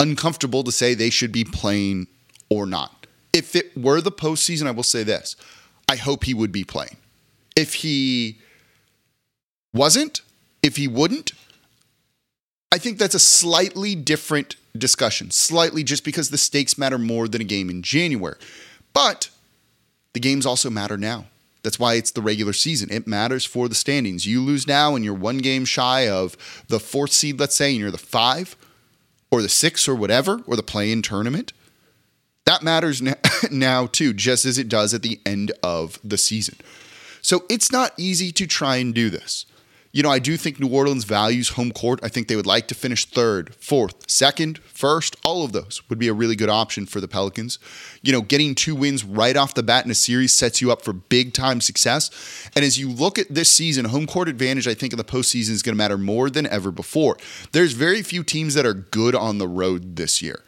uncomfortable 0.00 0.64
to 0.64 0.72
say 0.72 0.94
they 0.94 1.10
should 1.10 1.32
be 1.32 1.44
playing 1.44 2.06
or 2.48 2.66
not. 2.66 3.06
If 3.32 3.54
it 3.54 3.76
were 3.76 4.00
the 4.00 4.10
postseason, 4.10 4.66
I 4.66 4.70
will 4.72 4.82
say 4.82 5.02
this 5.02 5.36
I 5.88 5.96
hope 5.96 6.24
he 6.24 6.34
would 6.34 6.52
be 6.52 6.64
playing. 6.64 6.96
If 7.56 7.74
he 7.74 8.38
wasn't, 9.72 10.22
if 10.62 10.76
he 10.76 10.88
wouldn't, 10.88 11.32
I 12.72 12.78
think 12.78 12.98
that's 12.98 13.14
a 13.14 13.20
slightly 13.20 13.94
different 13.94 14.56
discussion, 14.76 15.30
slightly 15.30 15.82
just 15.82 16.04
because 16.04 16.30
the 16.30 16.38
stakes 16.38 16.78
matter 16.78 16.98
more 16.98 17.26
than 17.26 17.40
a 17.40 17.44
game 17.44 17.68
in 17.68 17.82
January. 17.82 18.36
But 18.92 19.30
the 20.12 20.20
games 20.20 20.46
also 20.46 20.70
matter 20.70 20.96
now. 20.96 21.26
That's 21.62 21.78
why 21.78 21.94
it's 21.94 22.12
the 22.12 22.22
regular 22.22 22.52
season. 22.52 22.90
It 22.90 23.06
matters 23.06 23.44
for 23.44 23.68
the 23.68 23.74
standings. 23.74 24.26
You 24.26 24.40
lose 24.40 24.66
now 24.66 24.94
and 24.94 25.04
you're 25.04 25.14
one 25.14 25.38
game 25.38 25.64
shy 25.64 26.08
of 26.08 26.36
the 26.68 26.80
fourth 26.80 27.12
seed, 27.12 27.38
let's 27.38 27.56
say, 27.56 27.70
and 27.70 27.78
you're 27.78 27.90
the 27.90 27.98
five 27.98 28.56
or 29.30 29.42
the 29.42 29.48
six 29.48 29.86
or 29.86 29.94
whatever, 29.94 30.40
or 30.46 30.56
the 30.56 30.62
play 30.62 30.90
in 30.90 31.02
tournament. 31.02 31.52
That 32.46 32.62
matters 32.62 33.02
now, 33.50 33.86
too, 33.86 34.12
just 34.12 34.44
as 34.44 34.58
it 34.58 34.68
does 34.68 34.94
at 34.94 35.02
the 35.02 35.20
end 35.26 35.52
of 35.62 36.00
the 36.02 36.18
season. 36.18 36.56
So 37.22 37.44
it's 37.48 37.70
not 37.70 37.92
easy 37.96 38.32
to 38.32 38.46
try 38.46 38.76
and 38.76 38.94
do 38.94 39.10
this. 39.10 39.46
You 39.92 40.04
know, 40.04 40.10
I 40.10 40.20
do 40.20 40.36
think 40.36 40.60
New 40.60 40.68
Orleans 40.68 41.02
values 41.02 41.50
home 41.50 41.72
court. 41.72 41.98
I 42.00 42.08
think 42.08 42.28
they 42.28 42.36
would 42.36 42.46
like 42.46 42.68
to 42.68 42.76
finish 42.76 43.06
third, 43.06 43.52
fourth, 43.56 44.08
second, 44.08 44.58
first. 44.58 45.16
All 45.24 45.44
of 45.44 45.50
those 45.50 45.82
would 45.88 45.98
be 45.98 46.06
a 46.06 46.12
really 46.12 46.36
good 46.36 46.48
option 46.48 46.86
for 46.86 47.00
the 47.00 47.08
Pelicans. 47.08 47.58
You 48.00 48.12
know, 48.12 48.20
getting 48.20 48.54
two 48.54 48.76
wins 48.76 49.02
right 49.02 49.36
off 49.36 49.54
the 49.54 49.64
bat 49.64 49.84
in 49.84 49.90
a 49.90 49.96
series 49.96 50.32
sets 50.32 50.60
you 50.60 50.70
up 50.70 50.82
for 50.82 50.92
big 50.92 51.32
time 51.34 51.60
success. 51.60 52.08
And 52.54 52.64
as 52.64 52.78
you 52.78 52.88
look 52.88 53.18
at 53.18 53.34
this 53.34 53.50
season, 53.50 53.86
home 53.86 54.06
court 54.06 54.28
advantage, 54.28 54.68
I 54.68 54.74
think 54.74 54.92
in 54.92 54.96
the 54.96 55.02
postseason 55.04 55.50
is 55.50 55.62
going 55.62 55.74
to 55.74 55.78
matter 55.78 55.98
more 55.98 56.30
than 56.30 56.46
ever 56.46 56.70
before. 56.70 57.16
There's 57.50 57.72
very 57.72 58.02
few 58.02 58.22
teams 58.22 58.54
that 58.54 58.64
are 58.64 58.74
good 58.74 59.16
on 59.16 59.38
the 59.38 59.48
road 59.48 59.96
this 59.96 60.22
year. 60.22 60.44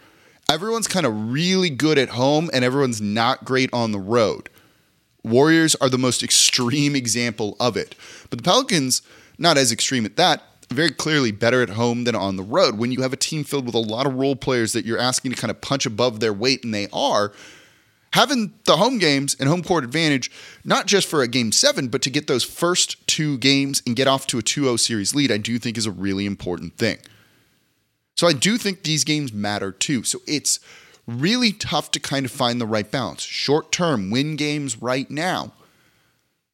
Everyone's 0.48 0.86
kind 0.86 1.04
of 1.04 1.32
really 1.32 1.70
good 1.70 1.98
at 1.98 2.10
home, 2.10 2.48
and 2.52 2.64
everyone's 2.64 3.00
not 3.00 3.44
great 3.44 3.70
on 3.72 3.90
the 3.90 3.98
road. 3.98 4.50
Warriors 5.24 5.74
are 5.76 5.88
the 5.88 5.98
most 5.98 6.22
extreme 6.22 6.94
example 6.94 7.56
of 7.58 7.76
it. 7.76 7.96
But 8.28 8.38
the 8.38 8.44
Pelicans 8.44 9.02
not 9.42 9.58
as 9.58 9.72
extreme 9.72 10.06
at 10.06 10.16
that, 10.16 10.40
very 10.70 10.90
clearly 10.90 11.32
better 11.32 11.62
at 11.62 11.70
home 11.70 12.04
than 12.04 12.14
on 12.14 12.36
the 12.36 12.42
road. 12.42 12.78
When 12.78 12.92
you 12.92 13.02
have 13.02 13.12
a 13.12 13.16
team 13.16 13.44
filled 13.44 13.66
with 13.66 13.74
a 13.74 13.78
lot 13.78 14.06
of 14.06 14.14
role 14.14 14.36
players 14.36 14.72
that 14.72 14.86
you're 14.86 14.98
asking 14.98 15.32
to 15.32 15.36
kind 15.36 15.50
of 15.50 15.60
punch 15.60 15.84
above 15.84 16.20
their 16.20 16.32
weight, 16.32 16.64
and 16.64 16.72
they 16.72 16.88
are, 16.92 17.32
having 18.12 18.54
the 18.64 18.76
home 18.76 18.98
games 18.98 19.36
and 19.38 19.48
home 19.48 19.62
court 19.62 19.84
advantage, 19.84 20.30
not 20.64 20.86
just 20.86 21.08
for 21.08 21.22
a 21.22 21.28
game 21.28 21.50
seven, 21.50 21.88
but 21.88 22.00
to 22.02 22.10
get 22.10 22.28
those 22.28 22.44
first 22.44 23.06
two 23.06 23.36
games 23.38 23.82
and 23.84 23.96
get 23.96 24.06
off 24.06 24.26
to 24.28 24.38
a 24.38 24.42
2 24.42 24.62
0 24.62 24.76
series 24.76 25.14
lead, 25.14 25.32
I 25.32 25.38
do 25.38 25.58
think 25.58 25.76
is 25.76 25.86
a 25.86 25.90
really 25.90 26.24
important 26.24 26.76
thing. 26.78 26.98
So 28.16 28.26
I 28.26 28.32
do 28.32 28.56
think 28.58 28.84
these 28.84 29.04
games 29.04 29.32
matter 29.32 29.72
too. 29.72 30.04
So 30.04 30.20
it's 30.26 30.60
really 31.06 31.52
tough 31.52 31.90
to 31.90 32.00
kind 32.00 32.24
of 32.24 32.30
find 32.30 32.60
the 32.60 32.66
right 32.66 32.88
balance. 32.88 33.22
Short 33.22 33.72
term, 33.72 34.10
win 34.10 34.36
games 34.36 34.80
right 34.80 35.10
now 35.10 35.52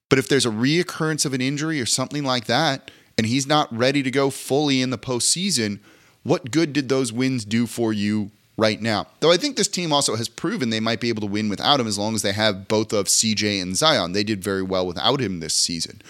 but 0.09 0.19
if 0.19 0.29
there's 0.29 0.47
a 0.47 0.51
reoccurrence 0.51 1.27
of 1.27 1.35
an 1.35 1.41
injury 1.41 1.81
or 1.81 1.87
something 1.87 2.25
like 2.25 2.47
that, 2.47 2.91
and 3.17 3.27
he's 3.27 3.47
not 3.47 3.77
ready 3.77 4.03
to 4.03 4.11
go 4.11 4.31
fully 4.31 4.81
in 4.81 4.91
the 4.91 4.99
postseason, 4.99 5.81
what 6.23 6.51
good 6.51 6.73
did 6.73 6.89
those 6.89 7.13
wins 7.13 7.45
do 7.45 7.67
for 7.67 7.93
you 7.93 8.31
right 8.57 8.81
now? 8.81 9.07
Though 9.21 9.33
I 9.33 9.37
think 9.37 9.57
this 9.57 9.69
team 9.69 9.93
also 9.93 10.17
has 10.17 10.29
proven 10.29 10.71
they 10.71 10.81
might 10.81 11.01
be 11.01 11.09
able 11.09 11.23
to 11.23 11.27
win 11.27 11.49
without 11.49 11.81
him 11.81 11.87
as 11.87 11.99
long 11.99 12.15
as 12.15 12.23
they 12.23 12.33
have 12.33 12.69
both 12.69 12.93
of 12.93 13.07
CJ 13.07 13.61
and 13.61 13.77
Zion. 13.77 14.13
They 14.13 14.25
did 14.25 14.43
very 14.43 14.63
well 14.63 14.87
without 14.87 15.21
him 15.21 15.41
this 15.41 15.55
season. 15.55 16.01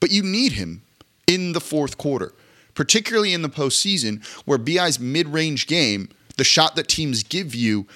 But 0.00 0.10
you 0.10 0.22
need 0.22 0.52
him 0.52 0.82
in 1.26 1.52
the 1.52 1.60
fourth 1.60 1.98
quarter, 1.98 2.32
particularly 2.74 3.32
in 3.32 3.42
the 3.42 3.48
postseason 3.48 4.24
where 4.44 4.58
BI's 4.58 5.00
mid 5.00 5.28
range 5.28 5.66
game, 5.66 6.08
the 6.36 6.44
shot 6.44 6.76
that 6.76 6.88
teams 6.88 7.22
give 7.22 7.54
you, 7.54 7.86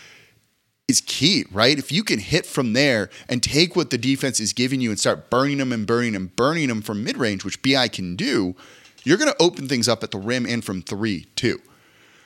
is 0.89 1.03
key, 1.03 1.45
right? 1.53 1.79
If 1.79 1.93
you 1.93 2.03
can 2.03 2.19
hit 2.19 2.47
from 2.47 2.73
there 2.73 3.11
and 3.29 3.43
take 3.43 3.77
what 3.77 3.91
the 3.91 3.99
defense 3.99 4.41
is 4.41 4.55
giving 4.55 4.81
you 4.81 4.91
and 4.91 4.99
start 4.99 5.29
burning 5.29 5.59
them 5.59 5.71
and 5.71 5.87
burning 5.87 6.15
them, 6.15 6.33
burning 6.35 6.69
them 6.69 6.81
from 6.81 7.05
mid 7.05 7.19
range, 7.19 7.45
which 7.45 7.63
BI 7.63 7.89
can 7.89 8.17
do, 8.17 8.57
you're 9.05 9.19
going 9.19 9.31
to 9.31 9.43
open 9.43 9.69
things 9.69 9.87
up 9.87 10.03
at 10.03 10.11
the 10.11 10.19
rim 10.19 10.47
and 10.47 10.65
from 10.65 10.83
three, 10.83 11.27
too. 11.37 11.61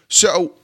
So 0.08 0.54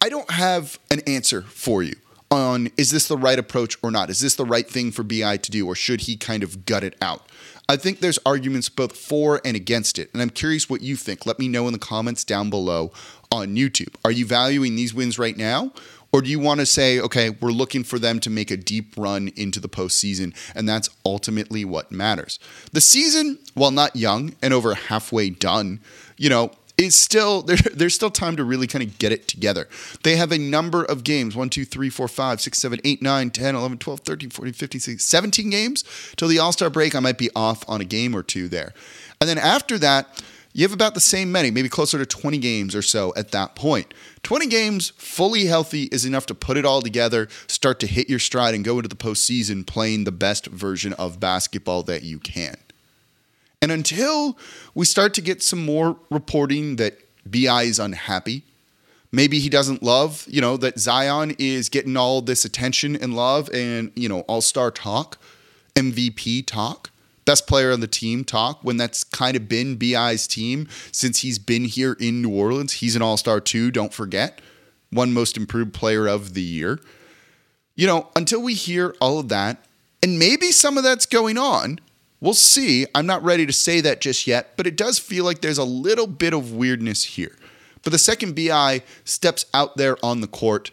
I 0.00 0.08
don't 0.08 0.30
have 0.30 0.78
an 0.90 1.00
answer 1.06 1.42
for 1.42 1.82
you 1.82 1.94
on 2.30 2.70
is 2.76 2.90
this 2.90 3.06
the 3.06 3.16
right 3.16 3.38
approach 3.38 3.76
or 3.82 3.90
not? 3.90 4.10
Is 4.10 4.20
this 4.20 4.34
the 4.34 4.44
right 4.44 4.68
thing 4.68 4.90
for 4.90 5.02
BI 5.02 5.36
to 5.36 5.50
do, 5.50 5.66
or 5.66 5.74
should 5.74 6.02
he 6.02 6.16
kind 6.16 6.42
of 6.42 6.66
gut 6.66 6.82
it 6.82 6.96
out? 7.00 7.28
I 7.68 7.76
think 7.76 7.98
there's 7.98 8.18
arguments 8.24 8.68
both 8.68 8.96
for 8.96 9.40
and 9.44 9.56
against 9.56 9.98
it, 9.98 10.10
and 10.12 10.22
I'm 10.22 10.30
curious 10.30 10.70
what 10.70 10.82
you 10.82 10.96
think. 10.96 11.26
Let 11.26 11.38
me 11.38 11.48
know 11.48 11.66
in 11.66 11.72
the 11.72 11.78
comments 11.78 12.24
down 12.24 12.50
below 12.50 12.92
on 13.30 13.56
YouTube. 13.56 13.94
Are 14.04 14.12
you 14.12 14.24
valuing 14.24 14.76
these 14.76 14.94
wins 14.94 15.18
right 15.18 15.36
now? 15.36 15.72
Or 16.16 16.22
do 16.22 16.30
you 16.30 16.38
want 16.38 16.60
to 16.60 16.66
say, 16.66 16.98
okay, 16.98 17.28
we're 17.28 17.52
looking 17.52 17.84
for 17.84 17.98
them 17.98 18.20
to 18.20 18.30
make 18.30 18.50
a 18.50 18.56
deep 18.56 18.94
run 18.96 19.28
into 19.36 19.60
the 19.60 19.68
postseason, 19.68 20.34
and 20.54 20.66
that's 20.66 20.88
ultimately 21.04 21.62
what 21.62 21.92
matters? 21.92 22.38
The 22.72 22.80
season, 22.80 23.38
while 23.52 23.70
not 23.70 23.94
young 23.94 24.34
and 24.40 24.54
over 24.54 24.72
halfway 24.72 25.28
done, 25.28 25.78
you 26.16 26.30
know, 26.30 26.52
is 26.78 26.94
still 26.94 27.42
there, 27.42 27.58
there's 27.70 27.94
still 27.94 28.10
time 28.10 28.34
to 28.36 28.44
really 28.44 28.66
kind 28.66 28.82
of 28.82 28.96
get 28.96 29.12
it 29.12 29.28
together. 29.28 29.68
They 30.04 30.16
have 30.16 30.32
a 30.32 30.38
number 30.38 30.84
of 30.84 31.04
games 31.04 31.36
1, 31.36 31.50
2, 31.50 31.66
3, 31.66 31.90
4, 31.90 32.08
5, 32.08 32.40
6, 32.40 32.58
7, 32.58 32.80
8, 32.82 33.02
9, 33.02 33.30
10, 33.30 33.54
11, 33.54 33.76
12, 33.76 34.00
13, 34.00 34.30
14, 34.30 34.52
15, 34.54 34.80
16, 34.80 34.98
17 34.98 35.50
games 35.50 35.84
till 36.16 36.28
the 36.28 36.38
All 36.38 36.52
Star 36.52 36.70
break. 36.70 36.94
I 36.94 37.00
might 37.00 37.18
be 37.18 37.28
off 37.36 37.62
on 37.68 37.82
a 37.82 37.84
game 37.84 38.16
or 38.16 38.22
two 38.22 38.48
there. 38.48 38.72
And 39.20 39.28
then 39.28 39.36
after 39.36 39.76
that, 39.80 40.24
you 40.56 40.62
have 40.62 40.72
about 40.72 40.94
the 40.94 41.00
same 41.00 41.30
many, 41.30 41.50
maybe 41.50 41.68
closer 41.68 41.98
to 41.98 42.06
20 42.06 42.38
games 42.38 42.74
or 42.74 42.80
so 42.80 43.12
at 43.14 43.30
that 43.32 43.54
point. 43.54 43.92
20 44.22 44.46
games 44.46 44.88
fully 44.96 45.44
healthy 45.44 45.82
is 45.92 46.06
enough 46.06 46.24
to 46.24 46.34
put 46.34 46.56
it 46.56 46.64
all 46.64 46.80
together, 46.80 47.28
start 47.46 47.78
to 47.80 47.86
hit 47.86 48.08
your 48.08 48.18
stride, 48.18 48.54
and 48.54 48.64
go 48.64 48.78
into 48.78 48.88
the 48.88 48.96
postseason 48.96 49.66
playing 49.66 50.04
the 50.04 50.12
best 50.12 50.46
version 50.46 50.94
of 50.94 51.20
basketball 51.20 51.82
that 51.82 52.04
you 52.04 52.18
can. 52.18 52.56
And 53.60 53.70
until 53.70 54.38
we 54.74 54.86
start 54.86 55.12
to 55.14 55.20
get 55.20 55.42
some 55.42 55.62
more 55.62 55.98
reporting 56.10 56.76
that 56.76 57.00
BI 57.30 57.64
is 57.64 57.78
unhappy, 57.78 58.42
maybe 59.12 59.40
he 59.40 59.50
doesn't 59.50 59.82
love, 59.82 60.24
you 60.26 60.40
know, 60.40 60.56
that 60.56 60.78
Zion 60.78 61.36
is 61.38 61.68
getting 61.68 61.98
all 61.98 62.22
this 62.22 62.46
attention 62.46 62.96
and 62.96 63.14
love 63.14 63.50
and, 63.52 63.92
you 63.94 64.08
know, 64.08 64.20
all 64.20 64.40
star 64.40 64.70
talk, 64.70 65.18
MVP 65.74 66.46
talk, 66.46 66.88
best 67.26 67.46
player 67.46 67.72
on 67.72 67.80
the 67.80 67.86
team 67.86 68.24
talk, 68.24 68.60
when 68.62 68.78
that's 68.78 69.04
kind 69.04 69.36
of 69.36 69.48
been 69.48 69.76
BI's 69.76 70.26
team 70.26 70.68
since 70.92 71.20
he's 71.20 71.38
been 71.38 71.64
here 71.64 71.96
in 72.00 72.22
New 72.22 72.30
Orleans. 72.34 72.74
He's 72.74 72.96
an 72.96 73.02
all 73.02 73.18
star 73.18 73.40
too, 73.40 73.70
don't 73.70 73.92
forget. 73.92 74.40
One 74.90 75.12
most 75.12 75.36
improved 75.36 75.74
player 75.74 76.06
of 76.06 76.32
the 76.32 76.42
year. 76.42 76.80
You 77.74 77.86
know, 77.86 78.08
until 78.16 78.40
we 78.40 78.54
hear 78.54 78.94
all 79.00 79.18
of 79.18 79.28
that, 79.28 79.62
and 80.02 80.18
maybe 80.18 80.52
some 80.52 80.78
of 80.78 80.84
that's 80.84 81.04
going 81.04 81.36
on, 81.36 81.80
We'll 82.20 82.34
see. 82.34 82.86
I'm 82.94 83.06
not 83.06 83.22
ready 83.22 83.44
to 83.46 83.52
say 83.52 83.80
that 83.82 84.00
just 84.00 84.26
yet, 84.26 84.56
but 84.56 84.66
it 84.66 84.76
does 84.76 84.98
feel 84.98 85.24
like 85.24 85.42
there's 85.42 85.58
a 85.58 85.64
little 85.64 86.06
bit 86.06 86.32
of 86.32 86.52
weirdness 86.52 87.04
here. 87.04 87.36
But 87.82 87.92
the 87.92 87.98
second 87.98 88.34
BI 88.34 88.82
steps 89.04 89.46
out 89.52 89.76
there 89.76 89.96
on 90.02 90.22
the 90.22 90.26
court, 90.26 90.70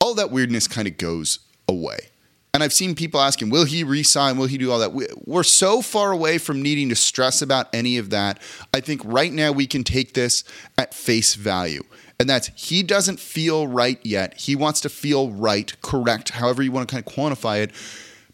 all 0.00 0.14
that 0.14 0.30
weirdness 0.30 0.68
kind 0.68 0.86
of 0.86 0.96
goes 0.96 1.40
away. 1.68 2.09
And 2.52 2.62
I've 2.64 2.72
seen 2.72 2.94
people 2.96 3.20
asking, 3.20 3.50
will 3.50 3.64
he 3.64 3.84
resign? 3.84 4.36
Will 4.36 4.46
he 4.46 4.58
do 4.58 4.72
all 4.72 4.80
that? 4.80 4.92
We're 5.24 5.44
so 5.44 5.82
far 5.82 6.10
away 6.10 6.38
from 6.38 6.62
needing 6.62 6.88
to 6.88 6.96
stress 6.96 7.42
about 7.42 7.68
any 7.72 7.96
of 7.96 8.10
that. 8.10 8.40
I 8.74 8.80
think 8.80 9.02
right 9.04 9.32
now 9.32 9.52
we 9.52 9.66
can 9.66 9.84
take 9.84 10.14
this 10.14 10.42
at 10.76 10.92
face 10.92 11.36
value. 11.36 11.84
And 12.18 12.28
that's 12.28 12.50
he 12.54 12.82
doesn't 12.82 13.20
feel 13.20 13.66
right 13.66 13.98
yet. 14.02 14.38
He 14.38 14.56
wants 14.56 14.80
to 14.82 14.88
feel 14.88 15.30
right, 15.30 15.72
correct, 15.80 16.30
however 16.30 16.62
you 16.62 16.72
want 16.72 16.88
to 16.88 16.94
kind 16.94 17.06
of 17.06 17.14
quantify 17.14 17.62
it, 17.62 17.70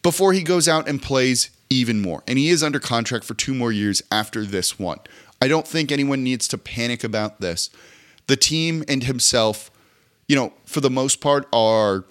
before 0.03 0.33
he 0.33 0.43
goes 0.43 0.67
out 0.67 0.89
and 0.89 1.01
plays 1.03 1.51
even 1.69 2.01
more. 2.01 2.23
And 2.27 2.39
he 2.39 2.49
is 2.49 2.63
under 2.63 2.81
contract 2.81 3.25
for 3.25 3.35
two 3.35 3.55
more 3.55 3.71
years 3.71 4.03
after 4.11 4.45
this 4.45 4.79
one. 4.79 4.99
I 5.43 5.49
don't 5.49 5.69
think 5.69 5.93
anyone 5.93 6.25
needs 6.25 6.49
to 6.49 6.59
panic 6.59 7.05
about 7.05 7.41
this. 7.41 7.71
The 8.27 8.37
team 8.37 8.83
and 8.89 9.05
himself, 9.05 9.71
you 10.27 10.35
know, 10.35 10.53
for 10.65 10.81
the 10.81 10.91
most 10.91 11.21
part, 11.21 11.47
are 11.53 12.05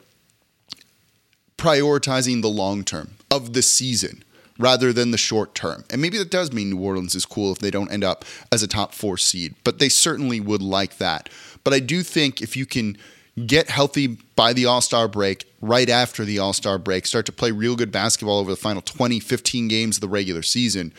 prioritizing 1.57 2.41
the 2.41 2.49
long 2.49 2.83
term 2.83 3.11
of 3.31 3.53
the 3.53 3.61
season 3.61 4.23
rather 4.57 4.93
than 4.93 5.11
the 5.11 5.17
short 5.17 5.53
term. 5.53 5.83
And 5.89 6.01
maybe 6.01 6.17
that 6.17 6.31
does 6.31 6.53
mean 6.53 6.69
New 6.69 6.79
Orleans 6.79 7.15
is 7.15 7.25
cool 7.25 7.51
if 7.51 7.59
they 7.59 7.71
don't 7.71 7.91
end 7.91 8.03
up 8.03 8.23
as 8.51 8.63
a 8.63 8.67
top 8.67 8.93
four 8.93 9.17
seed, 9.17 9.55
but 9.63 9.79
they 9.79 9.89
certainly 9.89 10.39
would 10.39 10.61
like 10.61 10.97
that. 10.97 11.29
But 11.63 11.73
I 11.73 11.79
do 11.79 12.03
think 12.03 12.41
if 12.41 12.55
you 12.55 12.65
can 12.65 12.97
get 13.45 13.69
healthy 13.69 14.07
by 14.35 14.53
the 14.53 14.65
All 14.65 14.81
Star 14.81 15.07
break, 15.07 15.45
right 15.61 15.89
after 15.89 16.23
the 16.23 16.39
All 16.39 16.53
Star 16.53 16.77
break, 16.77 17.05
start 17.05 17.25
to 17.25 17.31
play 17.31 17.51
real 17.51 17.75
good 17.75 17.91
basketball 17.91 18.39
over 18.39 18.51
the 18.51 18.57
final 18.57 18.81
20, 18.81 19.19
15 19.19 19.67
games 19.67 19.97
of 19.97 20.01
the 20.01 20.07
regular 20.07 20.41
season, 20.41 20.93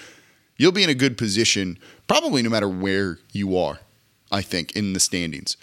you'll 0.57 0.73
be 0.73 0.85
in 0.85 0.91
a 0.91 0.95
good 0.95 1.17
position, 1.17 1.79
probably 2.09 2.43
no 2.43 2.51
matter 2.51 2.69
where 2.69 3.19
you 3.33 3.57
are, 3.57 3.81
I 4.31 4.43
think, 4.43 4.77
in 4.77 4.93
the 4.93 5.01
standings. 5.01 5.57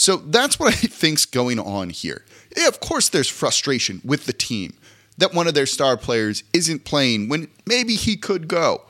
So 0.00 0.16
that's 0.16 0.58
what 0.58 0.72
I 0.72 0.76
think's 0.76 1.26
going 1.26 1.58
on 1.58 1.90
here. 1.90 2.24
Yeah, 2.56 2.68
of 2.68 2.80
course, 2.80 3.10
there's 3.10 3.28
frustration 3.28 4.00
with 4.02 4.24
the 4.24 4.32
team 4.32 4.72
that 5.18 5.34
one 5.34 5.46
of 5.46 5.52
their 5.52 5.66
star 5.66 5.98
players 5.98 6.42
isn't 6.54 6.86
playing 6.86 7.28
when 7.28 7.48
maybe 7.66 7.96
he 7.96 8.16
could 8.16 8.48
go. 8.48 8.80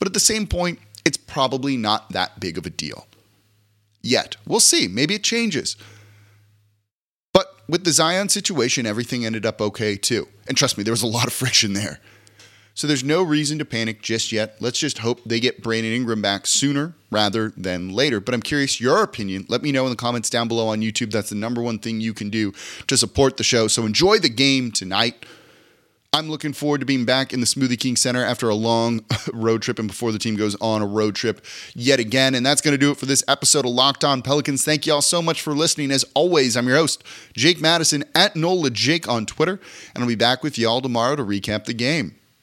But 0.00 0.08
at 0.08 0.14
the 0.14 0.20
same 0.20 0.48
point, 0.48 0.80
it's 1.04 1.16
probably 1.16 1.76
not 1.76 2.10
that 2.10 2.40
big 2.40 2.58
of 2.58 2.66
a 2.66 2.70
deal. 2.70 3.06
Yet. 4.02 4.36
We'll 4.48 4.58
see. 4.58 4.88
Maybe 4.88 5.14
it 5.14 5.22
changes 5.22 5.76
But 7.32 7.54
with 7.68 7.84
the 7.84 7.92
Zion 7.92 8.28
situation, 8.28 8.84
everything 8.84 9.24
ended 9.24 9.46
up 9.46 9.60
okay 9.60 9.94
too. 9.96 10.26
And 10.48 10.56
trust 10.56 10.76
me, 10.76 10.82
there 10.82 10.92
was 10.92 11.02
a 11.02 11.06
lot 11.06 11.28
of 11.28 11.32
friction 11.32 11.72
there. 11.74 12.00
So 12.78 12.86
there's 12.86 13.02
no 13.02 13.24
reason 13.24 13.58
to 13.58 13.64
panic 13.64 14.02
just 14.02 14.30
yet. 14.30 14.54
Let's 14.60 14.78
just 14.78 14.98
hope 14.98 15.24
they 15.26 15.40
get 15.40 15.64
Brandon 15.64 15.92
Ingram 15.92 16.22
back 16.22 16.46
sooner 16.46 16.94
rather 17.10 17.52
than 17.56 17.88
later. 17.88 18.20
But 18.20 18.34
I'm 18.34 18.40
curious 18.40 18.80
your 18.80 19.02
opinion. 19.02 19.46
Let 19.48 19.64
me 19.64 19.72
know 19.72 19.82
in 19.82 19.90
the 19.90 19.96
comments 19.96 20.30
down 20.30 20.46
below 20.46 20.68
on 20.68 20.80
YouTube. 20.80 21.10
That's 21.10 21.30
the 21.30 21.34
number 21.34 21.60
one 21.60 21.80
thing 21.80 22.00
you 22.00 22.14
can 22.14 22.30
do 22.30 22.52
to 22.86 22.96
support 22.96 23.36
the 23.36 23.42
show. 23.42 23.66
So 23.66 23.84
enjoy 23.84 24.20
the 24.20 24.28
game 24.28 24.70
tonight. 24.70 25.26
I'm 26.12 26.30
looking 26.30 26.52
forward 26.52 26.78
to 26.78 26.86
being 26.86 27.04
back 27.04 27.32
in 27.32 27.40
the 27.40 27.46
Smoothie 27.46 27.80
King 27.80 27.96
Center 27.96 28.24
after 28.24 28.48
a 28.48 28.54
long 28.54 29.04
road 29.32 29.60
trip 29.62 29.80
and 29.80 29.88
before 29.88 30.12
the 30.12 30.18
team 30.20 30.36
goes 30.36 30.54
on 30.60 30.80
a 30.80 30.86
road 30.86 31.16
trip 31.16 31.44
yet 31.74 31.98
again. 31.98 32.36
And 32.36 32.46
that's 32.46 32.60
going 32.60 32.74
to 32.74 32.78
do 32.78 32.92
it 32.92 32.96
for 32.96 33.06
this 33.06 33.24
episode 33.26 33.64
of 33.64 33.72
Locked 33.72 34.04
On 34.04 34.22
Pelicans. 34.22 34.64
Thank 34.64 34.86
you 34.86 34.94
all 34.94 35.02
so 35.02 35.20
much 35.20 35.42
for 35.42 35.52
listening. 35.52 35.90
As 35.90 36.04
always, 36.14 36.56
I'm 36.56 36.68
your 36.68 36.76
host, 36.76 37.02
Jake 37.34 37.60
Madison 37.60 38.04
at 38.14 38.36
NOLA 38.36 38.70
Jake 38.70 39.08
on 39.08 39.26
Twitter, 39.26 39.58
and 39.96 40.04
I'll 40.04 40.08
be 40.08 40.14
back 40.14 40.44
with 40.44 40.56
you 40.56 40.68
all 40.68 40.80
tomorrow 40.80 41.16
to 41.16 41.24
recap 41.24 41.64
the 41.64 41.74
game. 41.74 42.17